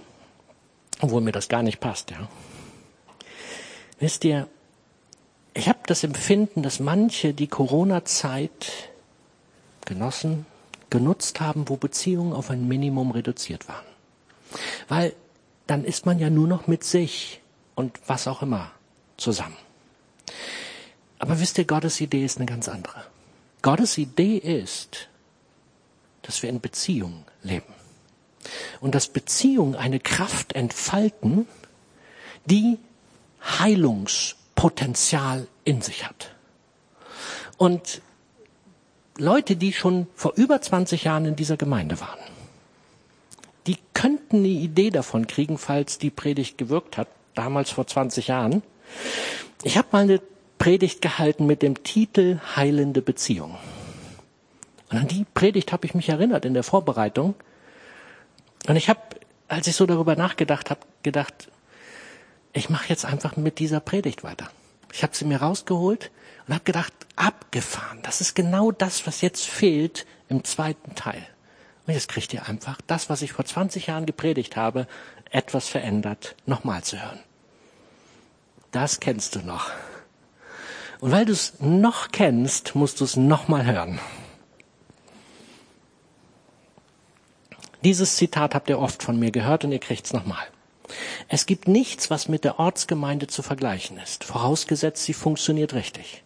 [1.00, 2.28] obwohl mir das gar nicht passt, ja.
[4.00, 4.48] Wisst ihr,
[5.54, 8.90] ich habe das Empfinden, dass manche die Corona-Zeit
[9.86, 10.46] genossen,
[10.90, 13.86] genutzt haben, wo Beziehungen auf ein Minimum reduziert waren.
[14.88, 15.14] Weil
[15.68, 17.42] dann ist man ja nur noch mit sich
[17.76, 18.72] und was auch immer
[19.18, 19.58] zusammen.
[21.20, 23.06] Aber wisst ihr, Gottes Idee ist eine ganz andere.
[23.62, 25.08] Gottes Idee ist,
[26.24, 27.74] dass wir in Beziehung leben.
[28.80, 31.48] Und dass Beziehungen eine Kraft entfalten,
[32.46, 32.78] die
[33.44, 36.34] Heilungspotenzial in sich hat.
[37.58, 38.02] Und
[39.18, 42.20] Leute, die schon vor über 20 Jahren in dieser Gemeinde waren,
[43.68, 48.64] die könnten eine Idee davon kriegen, falls die Predigt gewirkt hat, damals vor 20 Jahren.
[49.64, 50.22] Ich habe mal eine
[50.58, 53.58] Predigt gehalten mit dem Titel Heilende Beziehung.
[54.90, 57.36] Und an die Predigt habe ich mich erinnert in der Vorbereitung.
[58.68, 59.02] Und ich habe,
[59.48, 61.50] als ich so darüber nachgedacht habe, gedacht,
[62.54, 64.50] ich mache jetzt einfach mit dieser Predigt weiter.
[64.94, 66.12] Ich habe sie mir rausgeholt
[66.48, 68.00] und habe gedacht, abgefahren.
[68.04, 71.26] Das ist genau das, was jetzt fehlt im zweiten Teil.
[71.88, 74.88] Und jetzt kriegt ihr einfach das, was ich vor 20 Jahren gepredigt habe,
[75.32, 77.20] etwas verändert, nochmal zu hören.
[78.72, 79.72] Das kennst du noch.
[81.00, 84.00] Und weil du es noch kennst, musst du es nochmal hören.
[87.84, 90.46] Dieses Zitat habt ihr oft von mir gehört und ihr kriegt es nochmal.
[91.30, 96.24] Es gibt nichts, was mit der Ortsgemeinde zu vergleichen ist, vorausgesetzt sie funktioniert richtig.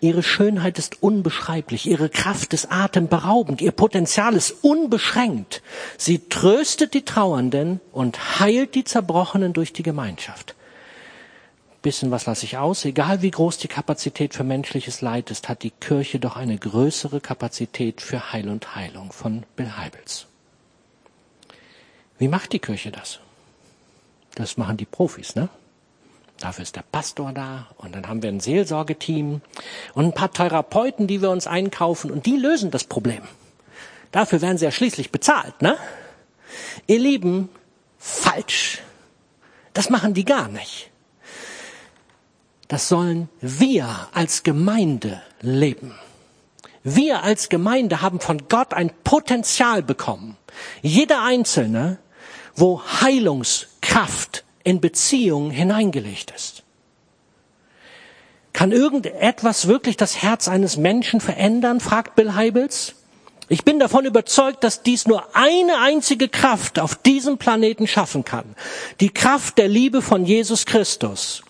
[0.00, 5.62] Ihre Schönheit ist unbeschreiblich, ihre Kraft ist atemberaubend, ihr Potenzial ist unbeschränkt.
[5.96, 10.54] Sie tröstet die Trauernden und heilt die Zerbrochenen durch die Gemeinschaft.
[11.80, 12.84] Bisschen was lasse ich aus.
[12.84, 17.20] Egal wie groß die Kapazität für menschliches Leid ist, hat die Kirche doch eine größere
[17.20, 20.26] Kapazität für Heil und Heilung von Bill Heibels.
[22.18, 23.20] Wie macht die Kirche das?
[24.34, 25.48] Das machen die Profis, ne?
[26.38, 29.40] Dafür ist der Pastor da und dann haben wir ein Seelsorgeteam
[29.94, 33.22] und ein paar Therapeuten, die wir uns einkaufen und die lösen das Problem.
[34.12, 35.78] Dafür werden sie ja schließlich bezahlt, ne?
[36.86, 37.48] Ihr Lieben,
[37.98, 38.82] falsch.
[39.72, 40.90] Das machen die gar nicht.
[42.68, 45.94] Das sollen wir als Gemeinde leben.
[46.82, 50.36] Wir als Gemeinde haben von Gott ein Potenzial bekommen.
[50.82, 51.98] Jeder Einzelne
[52.56, 56.64] wo Heilungskraft in Beziehungen hineingelegt ist.
[58.52, 61.78] Kann irgendetwas wirklich das Herz eines Menschen verändern?
[61.78, 62.94] fragt Bill Heibels.
[63.48, 68.56] Ich bin davon überzeugt, dass dies nur eine einzige Kraft auf diesem Planeten schaffen kann.
[69.00, 71.42] Die Kraft der Liebe von Jesus Christus.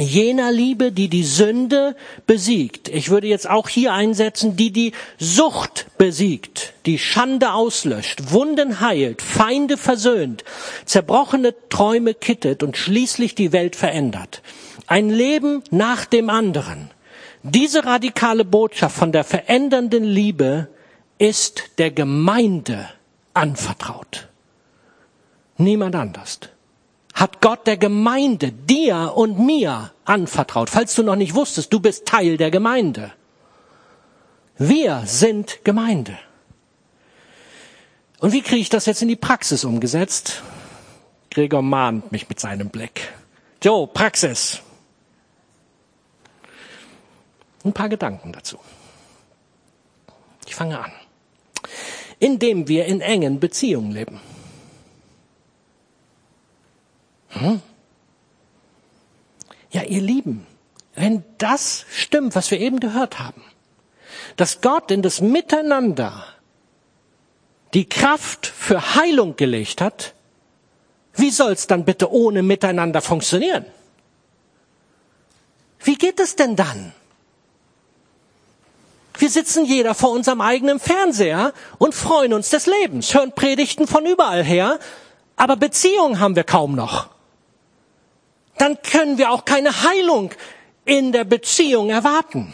[0.00, 1.94] Jener Liebe, die die Sünde
[2.26, 2.88] besiegt.
[2.88, 9.22] Ich würde jetzt auch hier einsetzen, die die Sucht besiegt, die Schande auslöscht, Wunden heilt,
[9.22, 10.44] Feinde versöhnt,
[10.84, 14.42] zerbrochene Träume kittet und schließlich die Welt verändert.
[14.86, 16.90] Ein Leben nach dem anderen.
[17.42, 20.68] Diese radikale Botschaft von der verändernden Liebe
[21.18, 22.88] ist der Gemeinde
[23.34, 24.28] anvertraut.
[25.56, 26.40] Niemand anders
[27.20, 30.70] hat Gott der Gemeinde, dir und mir anvertraut.
[30.70, 33.12] Falls du noch nicht wusstest, du bist Teil der Gemeinde.
[34.56, 36.18] Wir sind Gemeinde.
[38.20, 40.42] Und wie kriege ich das jetzt in die Praxis umgesetzt?
[41.30, 43.12] Gregor mahnt mich mit seinem Blick.
[43.62, 44.60] Joe, Praxis.
[47.64, 48.58] Ein paar Gedanken dazu.
[50.46, 50.92] Ich fange an.
[52.18, 54.20] Indem wir in engen Beziehungen leben.
[57.30, 57.62] Hm?
[59.70, 60.46] Ja, ihr Lieben,
[60.94, 63.42] wenn das stimmt, was wir eben gehört haben,
[64.36, 66.24] dass Gott in das Miteinander
[67.72, 70.14] die Kraft für Heilung gelegt hat,
[71.14, 73.64] wie soll es dann bitte ohne Miteinander funktionieren?
[75.78, 76.92] Wie geht es denn dann?
[79.16, 84.06] Wir sitzen jeder vor unserem eigenen Fernseher und freuen uns des Lebens, hören Predigten von
[84.06, 84.78] überall her,
[85.36, 87.08] aber Beziehungen haben wir kaum noch
[88.60, 90.30] dann können wir auch keine Heilung
[90.84, 92.52] in der Beziehung erwarten.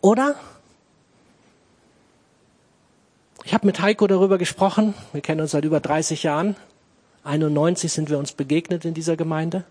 [0.00, 0.36] Oder?
[3.44, 4.94] Ich habe mit Heiko darüber gesprochen.
[5.12, 6.56] Wir kennen uns seit über 30 Jahren.
[7.24, 9.64] 91 sind wir uns begegnet in dieser Gemeinde.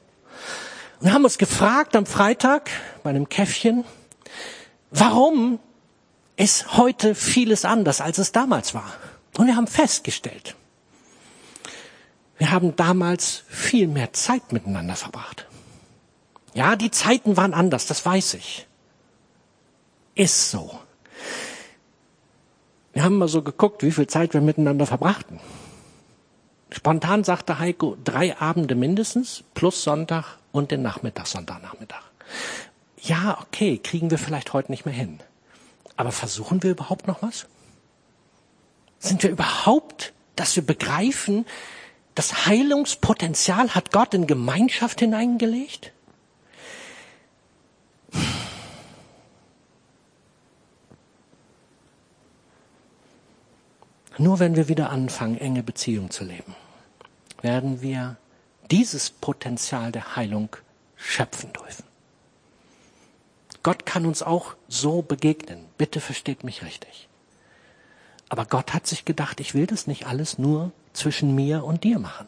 [1.00, 2.70] Und haben uns gefragt am Freitag
[3.04, 3.84] bei einem Käffchen,
[4.92, 5.60] warum
[6.36, 8.92] ist heute vieles anders, als es damals war.
[9.38, 10.56] Und wir haben festgestellt,
[12.38, 15.48] wir haben damals viel mehr Zeit miteinander verbracht.
[16.54, 18.68] Ja, die Zeiten waren anders, das weiß ich.
[20.16, 20.80] Ist so.
[22.94, 25.40] Wir haben mal so geguckt, wie viel Zeit wir miteinander verbrachten.
[26.70, 32.04] Spontan sagte Heiko, drei Abende mindestens, plus Sonntag und den Nachmittag, Sonntagnachmittag.
[33.02, 35.20] Ja, okay, kriegen wir vielleicht heute nicht mehr hin.
[35.98, 37.48] Aber versuchen wir überhaupt noch was?
[39.00, 41.46] Sind wir überhaupt, dass wir begreifen,
[42.16, 45.93] das Heilungspotenzial hat Gott in Gemeinschaft hineingelegt?
[54.18, 56.56] Nur wenn wir wieder anfangen, enge Beziehungen zu leben,
[57.42, 58.18] werden wir
[58.70, 60.56] dieses Potenzial der Heilung
[60.96, 61.84] schöpfen dürfen.
[63.64, 65.66] Gott kann uns auch so begegnen.
[65.78, 67.08] Bitte versteht mich richtig.
[68.30, 72.00] Aber Gott hat sich gedacht, ich will das nicht alles nur zwischen mir und dir
[72.00, 72.28] machen.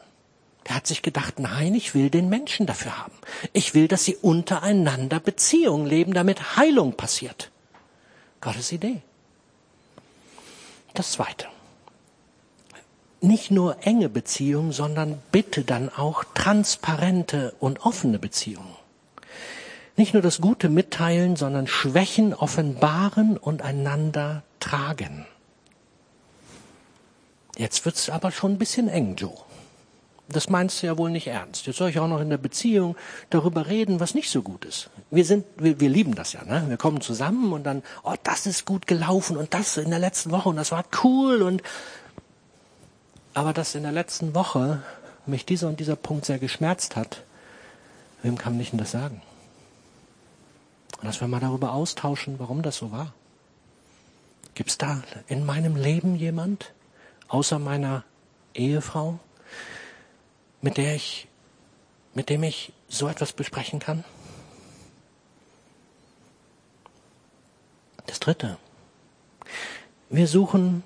[0.66, 3.14] Er hat sich gedacht, nein, ich will den Menschen dafür haben.
[3.54, 7.52] Ich will, dass sie untereinander Beziehungen leben, damit Heilung passiert.
[8.42, 9.02] Gottes Idee.
[10.94, 11.48] Das Zweite
[13.26, 18.76] nicht nur enge Beziehungen, sondern bitte dann auch transparente und offene Beziehungen.
[19.98, 25.26] Nicht nur das Gute mitteilen, sondern Schwächen offenbaren und einander tragen.
[27.58, 29.38] Jetzt wird's aber schon ein bisschen eng, Joe.
[30.28, 31.68] Das meinst du ja wohl nicht ernst.
[31.68, 32.96] Jetzt soll ich auch noch in der Beziehung
[33.30, 34.90] darüber reden, was nicht so gut ist.
[35.12, 36.66] Wir sind, wir, wir lieben das ja, ne?
[36.68, 40.32] Wir kommen zusammen und dann, oh, das ist gut gelaufen und das in der letzten
[40.32, 41.62] Woche und das war cool und
[43.36, 44.82] aber dass in der letzten Woche
[45.26, 47.22] mich dieser und dieser Punkt sehr geschmerzt hat,
[48.24, 49.22] wem kann ich denn das sagen?
[51.02, 53.14] Und dass wir mal darüber austauschen, warum das so war.
[54.54, 56.72] Gibt es da in meinem Leben jemand,
[57.28, 58.06] außer meiner
[58.54, 59.20] Ehefrau,
[60.66, 61.28] mit der ich,
[62.16, 64.04] mit dem ich so etwas besprechen kann?
[68.08, 68.58] Das dritte.
[70.10, 70.82] Wir suchen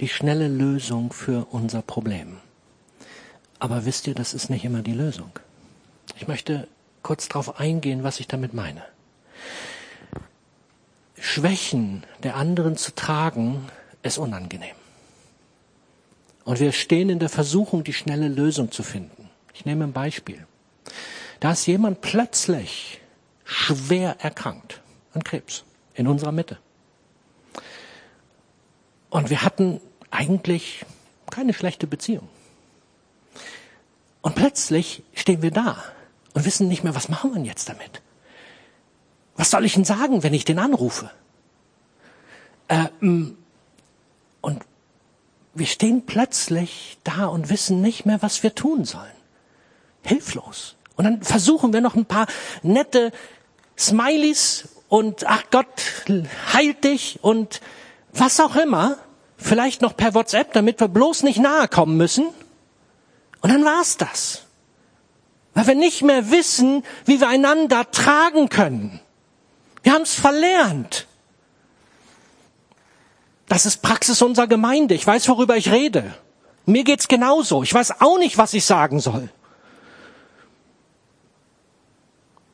[0.00, 2.38] die schnelle Lösung für unser Problem.
[3.60, 5.30] Aber wisst ihr, das ist nicht immer die Lösung.
[6.16, 6.66] Ich möchte
[7.04, 8.82] kurz darauf eingehen, was ich damit meine.
[11.16, 13.68] Schwächen der anderen zu tragen,
[14.02, 14.74] ist unangenehm.
[16.44, 19.30] Und wir stehen in der Versuchung, die schnelle Lösung zu finden.
[19.54, 20.46] Ich nehme ein Beispiel.
[21.40, 23.00] Da ist jemand plötzlich
[23.44, 24.80] schwer erkrankt
[25.14, 25.64] an Krebs
[25.94, 26.58] in unserer Mitte.
[29.10, 29.80] Und wir hatten
[30.10, 30.84] eigentlich
[31.30, 32.28] keine schlechte Beziehung.
[34.22, 35.82] Und plötzlich stehen wir da
[36.32, 38.02] und wissen nicht mehr, was machen wir jetzt damit.
[39.36, 41.10] Was soll ich denn sagen, wenn ich den anrufe?
[42.68, 43.36] Äh, und
[45.54, 49.06] wir stehen plötzlich da und wissen nicht mehr, was wir tun sollen.
[50.02, 50.76] Hilflos.
[50.96, 52.26] Und dann versuchen wir noch ein paar
[52.62, 53.12] nette
[53.78, 55.82] Smileys und ach Gott
[56.52, 57.60] heilt dich und
[58.12, 58.98] was auch immer.
[59.36, 62.26] Vielleicht noch per WhatsApp, damit wir bloß nicht nahe kommen müssen.
[63.40, 64.42] Und dann war's das.
[65.52, 69.00] Weil wir nicht mehr wissen, wie wir einander tragen können.
[69.82, 71.06] Wir haben es verlernt.
[73.48, 74.94] Das ist Praxis unserer Gemeinde.
[74.94, 76.14] Ich weiß, worüber ich rede.
[76.66, 77.62] Mir geht's genauso.
[77.62, 79.28] Ich weiß auch nicht, was ich sagen soll.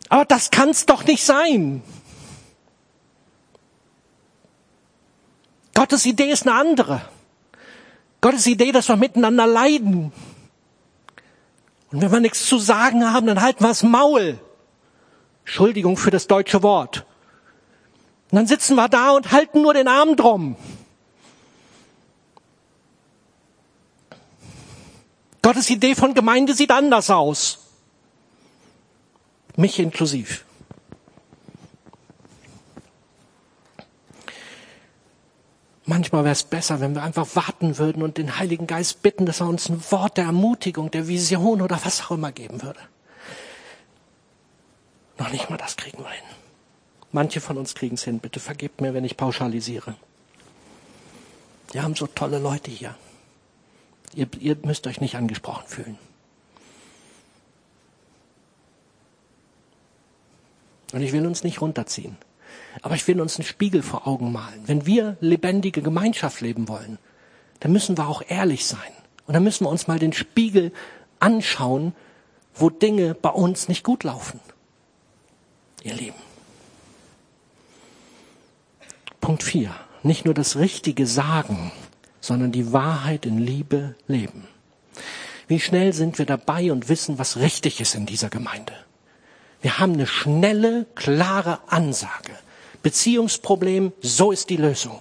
[0.09, 1.83] Aber das kann's doch nicht sein.
[5.75, 7.03] Gottes Idee ist eine andere.
[8.21, 10.13] Gottes Idee, dass wir miteinander leiden.
[11.93, 14.39] Und wenn wir nichts zu sagen haben, dann halten wir das Maul.
[15.45, 17.07] Entschuldigung für das deutsche Wort.
[18.31, 20.57] Und dann sitzen wir da und halten nur den Arm drum.
[25.43, 27.59] Gottes Idee von Gemeinde sieht anders aus.
[29.57, 30.45] Mich inklusiv.
[35.87, 39.41] Manchmal wäre es besser, wenn wir einfach warten würden und den Heiligen Geist bitten, dass
[39.41, 42.79] er uns ein Wort der Ermutigung, der Vision oder was auch immer geben würde.
[45.19, 46.25] Noch nicht mal das kriegen wir hin.
[47.13, 48.21] Manche von uns kriegen es hin.
[48.21, 49.97] Bitte vergebt mir, wenn ich pauschalisiere.
[51.73, 52.95] Wir haben so tolle Leute hier.
[54.15, 55.99] Ihr, ihr müsst euch nicht angesprochen fühlen.
[60.93, 62.17] Und ich will uns nicht runterziehen.
[62.83, 64.63] Aber ich will uns einen Spiegel vor Augen malen.
[64.67, 66.99] Wenn wir lebendige Gemeinschaft leben wollen,
[67.61, 68.93] dann müssen wir auch ehrlich sein.
[69.27, 70.73] Und dann müssen wir uns mal den Spiegel
[71.21, 71.95] anschauen,
[72.55, 74.41] wo Dinge bei uns nicht gut laufen.
[75.83, 76.19] Ihr Lieben.
[79.21, 79.75] Punkt 4.
[80.03, 81.73] Nicht nur das Richtige sagen,
[82.21, 84.47] sondern die Wahrheit in Liebe leben.
[85.49, 88.75] Wie schnell sind wir dabei und wissen, was richtig ist in dieser Gemeinde?
[89.63, 92.33] Wir haben eine schnelle, klare Ansage.
[92.83, 95.01] Beziehungsproblem, so ist die Lösung.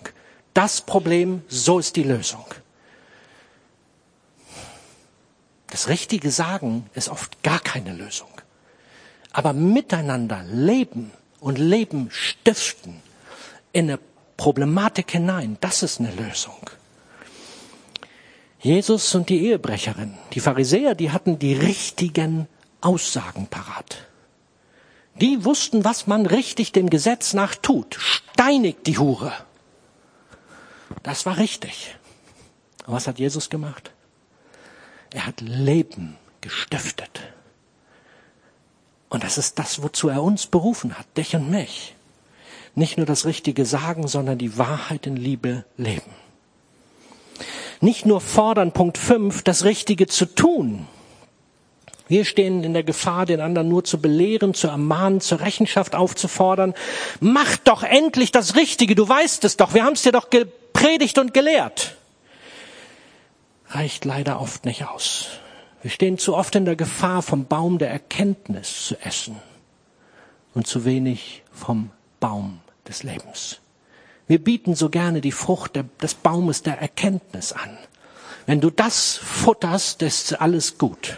[0.54, 2.46] Das Problem, so ist die Lösung.
[5.68, 8.30] Das richtige Sagen ist oft gar keine Lösung.
[9.32, 13.02] Aber miteinander leben und Leben stiften
[13.72, 14.00] in eine
[14.36, 16.58] Problematik hinein, das ist eine Lösung.
[18.60, 22.48] Jesus und die Ehebrecherin, die Pharisäer, die hatten die richtigen
[22.82, 24.06] Aussagen parat.
[25.16, 27.96] Die wussten, was man richtig dem Gesetz nach tut.
[28.00, 29.34] Steinigt die Hure.
[31.04, 31.96] Das war richtig.
[32.86, 33.92] Und was hat Jesus gemacht?
[35.14, 37.22] Er hat Leben gestiftet.
[39.10, 41.96] Und das ist das, wozu er uns berufen hat, dich und mich.
[42.76, 46.12] Nicht nur das Richtige sagen, sondern die Wahrheit in Liebe leben.
[47.82, 50.88] Nicht nur fordern, Punkt 5, das Richtige zu tun,
[52.10, 56.74] wir stehen in der Gefahr, den anderen nur zu belehren, zu ermahnen, zur Rechenschaft aufzufordern.
[57.20, 61.20] Mach doch endlich das Richtige, du weißt es doch, wir haben es dir doch gepredigt
[61.20, 61.96] und gelehrt.
[63.70, 65.28] Reicht leider oft nicht aus.
[65.84, 69.36] Wir stehen zu oft in der Gefahr, vom Baum der Erkenntnis zu essen
[70.56, 73.60] und zu wenig vom Baum des Lebens.
[74.30, 77.78] Wir bieten so gerne die Frucht des Baumes der Erkenntnis an.
[78.46, 81.18] Wenn du das futterst, ist alles gut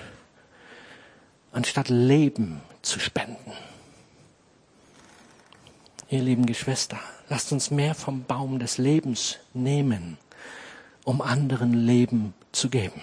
[1.52, 3.52] anstatt Leben zu spenden.
[6.10, 7.00] Ihr lieben Geschwister,
[7.30, 10.18] lasst uns mehr vom Baum des Lebens nehmen,
[11.04, 13.02] um anderen Leben zu geben.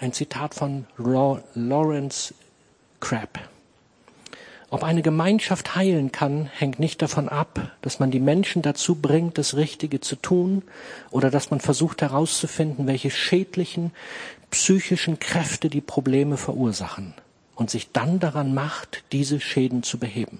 [0.00, 2.34] Ein Zitat von Lawrence
[2.98, 3.51] Crabb.
[4.72, 9.36] Ob eine Gemeinschaft heilen kann, hängt nicht davon ab, dass man die Menschen dazu bringt,
[9.36, 10.62] das Richtige zu tun
[11.10, 13.92] oder dass man versucht herauszufinden, welche schädlichen
[14.50, 17.12] psychischen Kräfte die Probleme verursachen
[17.54, 20.38] und sich dann daran macht, diese Schäden zu beheben.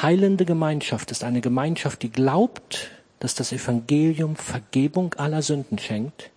[0.00, 2.88] Heilende Gemeinschaft ist eine Gemeinschaft, die glaubt,
[3.20, 6.30] dass das Evangelium Vergebung aller Sünden schenkt,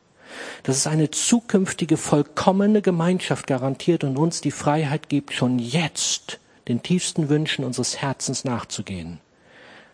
[0.63, 6.83] dass es eine zukünftige vollkommene Gemeinschaft garantiert und uns die Freiheit gibt, schon jetzt den
[6.83, 9.19] tiefsten Wünschen unseres Herzens nachzugehen,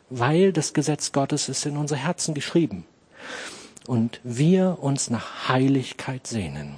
[0.09, 2.85] weil das Gesetz Gottes ist in unser Herzen geschrieben
[3.87, 6.75] und wir uns nach Heiligkeit sehnen.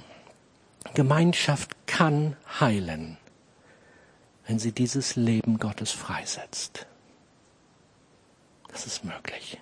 [0.94, 3.16] Gemeinschaft kann heilen,
[4.46, 6.86] wenn sie dieses Leben Gottes freisetzt.
[8.68, 9.58] Das ist möglich.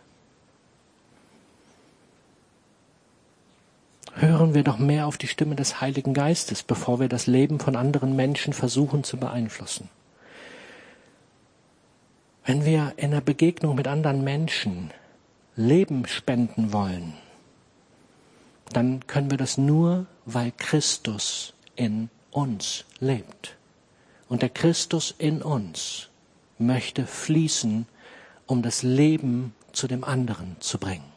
[4.14, 7.76] Hören wir doch mehr auf die Stimme des Heiligen Geistes, bevor wir das Leben von
[7.76, 9.88] anderen Menschen versuchen zu beeinflussen.
[12.48, 14.90] Wenn wir in der Begegnung mit anderen Menschen
[15.54, 17.12] Leben spenden wollen,
[18.72, 23.58] dann können wir das nur, weil Christus in uns lebt.
[24.30, 26.08] Und der Christus in uns
[26.56, 27.86] möchte fließen,
[28.46, 31.12] um das Leben zu dem anderen zu bringen.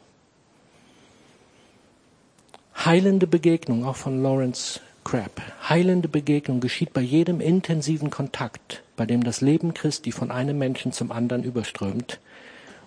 [2.75, 5.41] Heilende Begegnung, auch von Lawrence Crabb.
[5.67, 10.91] Heilende Begegnung geschieht bei jedem intensiven Kontakt, bei dem das Leben Christi von einem Menschen
[10.91, 12.19] zum anderen überströmt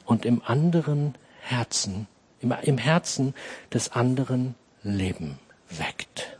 [0.04, 2.06] und im anderen Herzen,
[2.40, 3.34] im, im Herzen
[3.72, 5.38] des anderen Leben
[5.70, 6.38] weckt.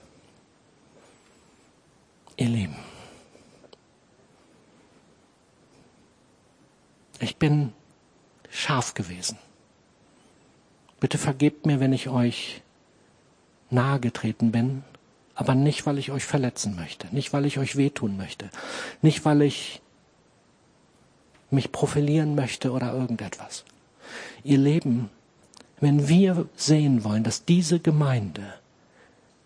[2.37, 2.77] Ihr Lieben,
[7.21, 7.73] ich bin
[8.51, 9.39] scharf gewesen.
[11.01, 12.63] Bitte vergebt mir, wenn ich euch
[13.71, 14.85] nahe getreten bin
[15.35, 18.51] aber nicht, weil ich euch verletzen möchte, nicht, weil ich euch wehtun möchte,
[19.03, 19.81] nicht, weil ich
[21.51, 23.65] mich profilieren möchte oder irgendetwas.
[24.43, 25.11] Ihr Leben,
[25.81, 28.55] wenn wir sehen wollen, dass diese Gemeinde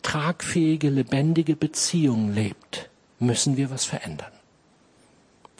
[0.03, 4.33] tragfähige, lebendige Beziehungen lebt, müssen wir was verändern.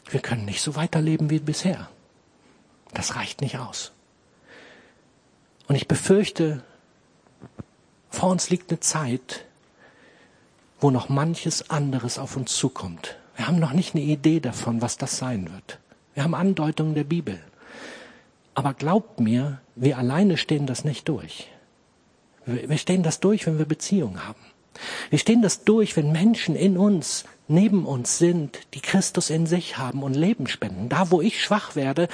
[0.09, 1.89] Wir können nicht so weiterleben wie bisher.
[2.93, 3.91] Das reicht nicht aus.
[5.67, 6.63] Und ich befürchte,
[8.09, 9.45] vor uns liegt eine Zeit,
[10.79, 13.17] wo noch manches anderes auf uns zukommt.
[13.35, 15.79] Wir haben noch nicht eine Idee davon, was das sein wird.
[16.13, 17.39] Wir haben Andeutungen der Bibel.
[18.53, 21.47] Aber glaubt mir, wir alleine stehen das nicht durch.
[22.45, 24.41] Wir stehen das durch, wenn wir Beziehungen haben.
[25.09, 29.77] Wir stehen das durch, wenn Menschen in uns, neben uns sind, die Christus in sich
[29.77, 30.89] haben und Leben spenden.
[30.89, 32.07] Da, wo ich schwach werde,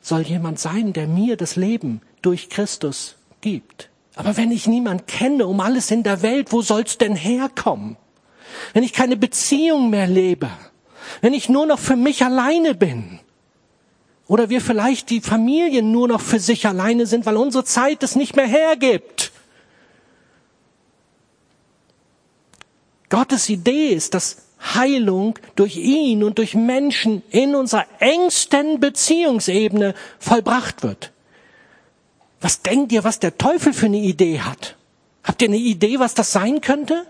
[0.00, 3.90] soll jemand sein, der mir das Leben durch Christus gibt.
[4.16, 7.96] Aber wenn ich niemand kenne um alles in der Welt, wo soll's denn herkommen?
[8.72, 10.50] Wenn ich keine Beziehung mehr lebe,
[11.20, 13.20] wenn ich nur noch für mich alleine bin,
[14.26, 18.16] oder wir vielleicht die Familien nur noch für sich alleine sind, weil unsere Zeit es
[18.16, 19.30] nicht mehr hergibt.
[23.08, 30.82] Gottes Idee ist, dass Heilung durch ihn und durch Menschen in unserer engsten Beziehungsebene vollbracht
[30.82, 31.12] wird.
[32.40, 34.76] Was denkt ihr, was der Teufel für eine Idee hat?
[35.24, 37.06] Habt ihr eine Idee, was das sein könnte?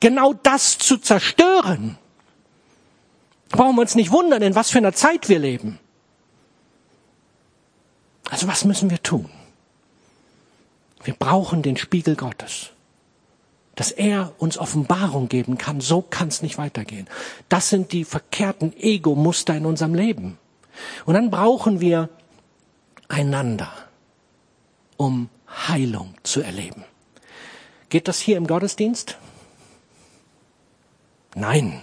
[0.00, 1.98] Genau das zu zerstören.
[3.48, 5.78] Brauchen wir uns nicht wundern, in was für einer Zeit wir leben.
[8.30, 9.30] Also was müssen wir tun?
[11.02, 12.70] Wir brauchen den Spiegel Gottes.
[13.76, 17.08] Dass er uns Offenbarung geben kann, so kann es nicht weitergehen.
[17.48, 20.38] Das sind die verkehrten Ego-Muster in unserem Leben.
[21.06, 22.08] Und dann brauchen wir
[23.08, 23.72] einander
[24.96, 25.28] um
[25.68, 26.84] Heilung zu erleben.
[27.88, 29.16] Geht das hier im Gottesdienst?
[31.34, 31.82] Nein.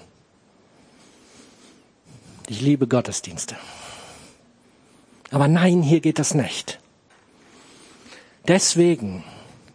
[2.47, 3.55] Ich liebe Gottesdienste.
[5.29, 6.79] Aber nein, hier geht das nicht.
[8.47, 9.23] Deswegen,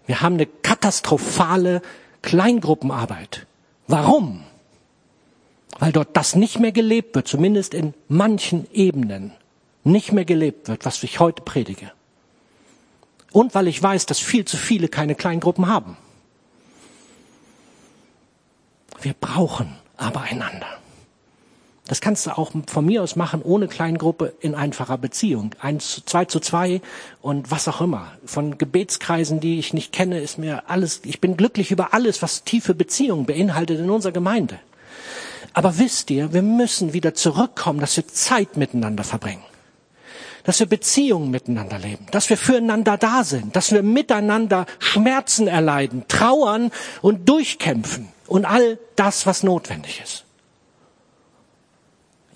[0.07, 1.81] wir haben eine katastrophale
[2.23, 3.47] Kleingruppenarbeit.
[3.87, 4.45] Warum?
[5.79, 9.33] Weil dort das nicht mehr gelebt wird, zumindest in manchen Ebenen
[9.85, 11.93] nicht mehr gelebt wird, was ich heute predige.
[13.33, 15.97] Und weil ich weiß, dass viel zu viele keine Kleingruppen haben.
[19.01, 20.67] Wir brauchen aber einander.
[21.89, 25.55] Das kannst du auch von mir aus machen, ohne Kleingruppe in einfacher Beziehung.
[25.61, 26.81] Eins, zwei zu zwei
[27.23, 28.11] und was auch immer.
[28.25, 32.43] Von Gebetskreisen, die ich nicht kenne, ist mir alles, ich bin glücklich über alles, was
[32.43, 34.59] tiefe Beziehungen beinhaltet in unserer Gemeinde.
[35.53, 39.45] Aber wisst ihr, wir müssen wieder zurückkommen, dass wir Zeit miteinander verbringen
[40.47, 46.05] dass wir Beziehungen miteinander leben, dass wir füreinander da sind, dass wir miteinander Schmerzen erleiden,
[46.07, 46.71] trauern
[47.03, 50.25] und durchkämpfen und all das, was notwendig ist.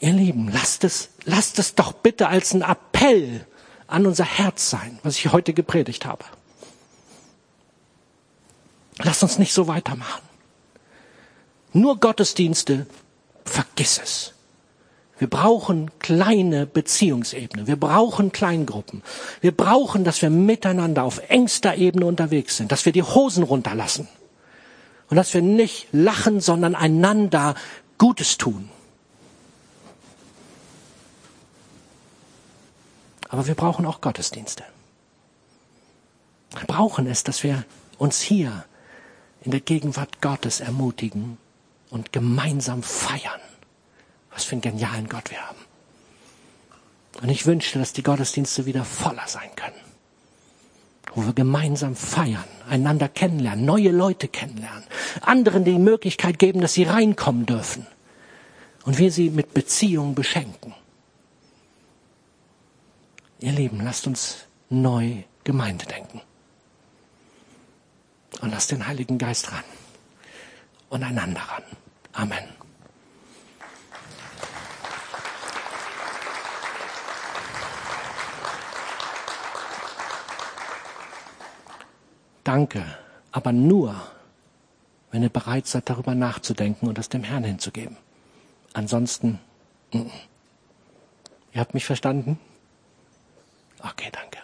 [0.00, 3.46] Ihr Lieben, lasst es, lasst es doch bitte als ein Appell
[3.86, 6.24] an unser Herz sein, was ich heute gepredigt habe.
[8.98, 10.22] Lasst uns nicht so weitermachen.
[11.72, 12.88] Nur Gottesdienste,
[13.44, 14.32] vergiss es.
[15.20, 17.66] Wir brauchen kleine Beziehungsebene.
[17.66, 19.02] Wir brauchen Kleingruppen.
[19.42, 24.08] Wir brauchen, dass wir miteinander auf engster Ebene unterwegs sind, dass wir die Hosen runterlassen
[25.10, 27.54] und dass wir nicht lachen, sondern einander
[27.98, 28.70] Gutes tun.
[33.28, 34.64] Aber wir brauchen auch Gottesdienste.
[36.56, 37.66] Wir brauchen es, dass wir
[37.98, 38.64] uns hier
[39.42, 41.36] in der Gegenwart Gottes ermutigen
[41.90, 43.40] und gemeinsam feiern.
[44.32, 45.58] Was für einen genialen Gott wir haben.
[47.22, 49.80] Und ich wünschte, dass die Gottesdienste wieder voller sein können.
[51.14, 54.84] wo wir gemeinsam feiern, einander kennenlernen, neue Leute kennenlernen,
[55.22, 57.86] anderen die Möglichkeit geben, dass sie reinkommen dürfen
[58.84, 60.74] und wir sie mit Beziehungen beschenken.
[63.40, 66.20] Ihr Lieben, lasst uns neu Gemeinde denken.
[68.40, 69.64] Und lasst den Heiligen Geist ran
[70.88, 71.62] und einander ran.
[72.12, 72.59] Amen.
[82.50, 82.84] Danke,
[83.30, 83.94] aber nur,
[85.12, 87.96] wenn ihr bereit seid, darüber nachzudenken und es dem Herrn hinzugeben.
[88.72, 89.38] Ansonsten,
[89.92, 90.10] mm, mm.
[91.52, 92.40] ihr habt mich verstanden?
[93.78, 94.38] Okay, danke.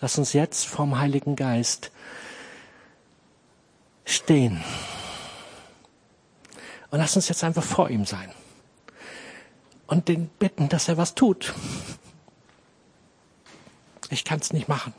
[0.00, 1.90] Lass uns jetzt vom Heiligen Geist
[4.04, 4.62] stehen.
[6.92, 8.30] Und lass uns jetzt einfach vor ihm sein.
[9.88, 11.52] Und den bitten, dass er was tut.
[14.10, 14.94] Ich kann es nicht machen.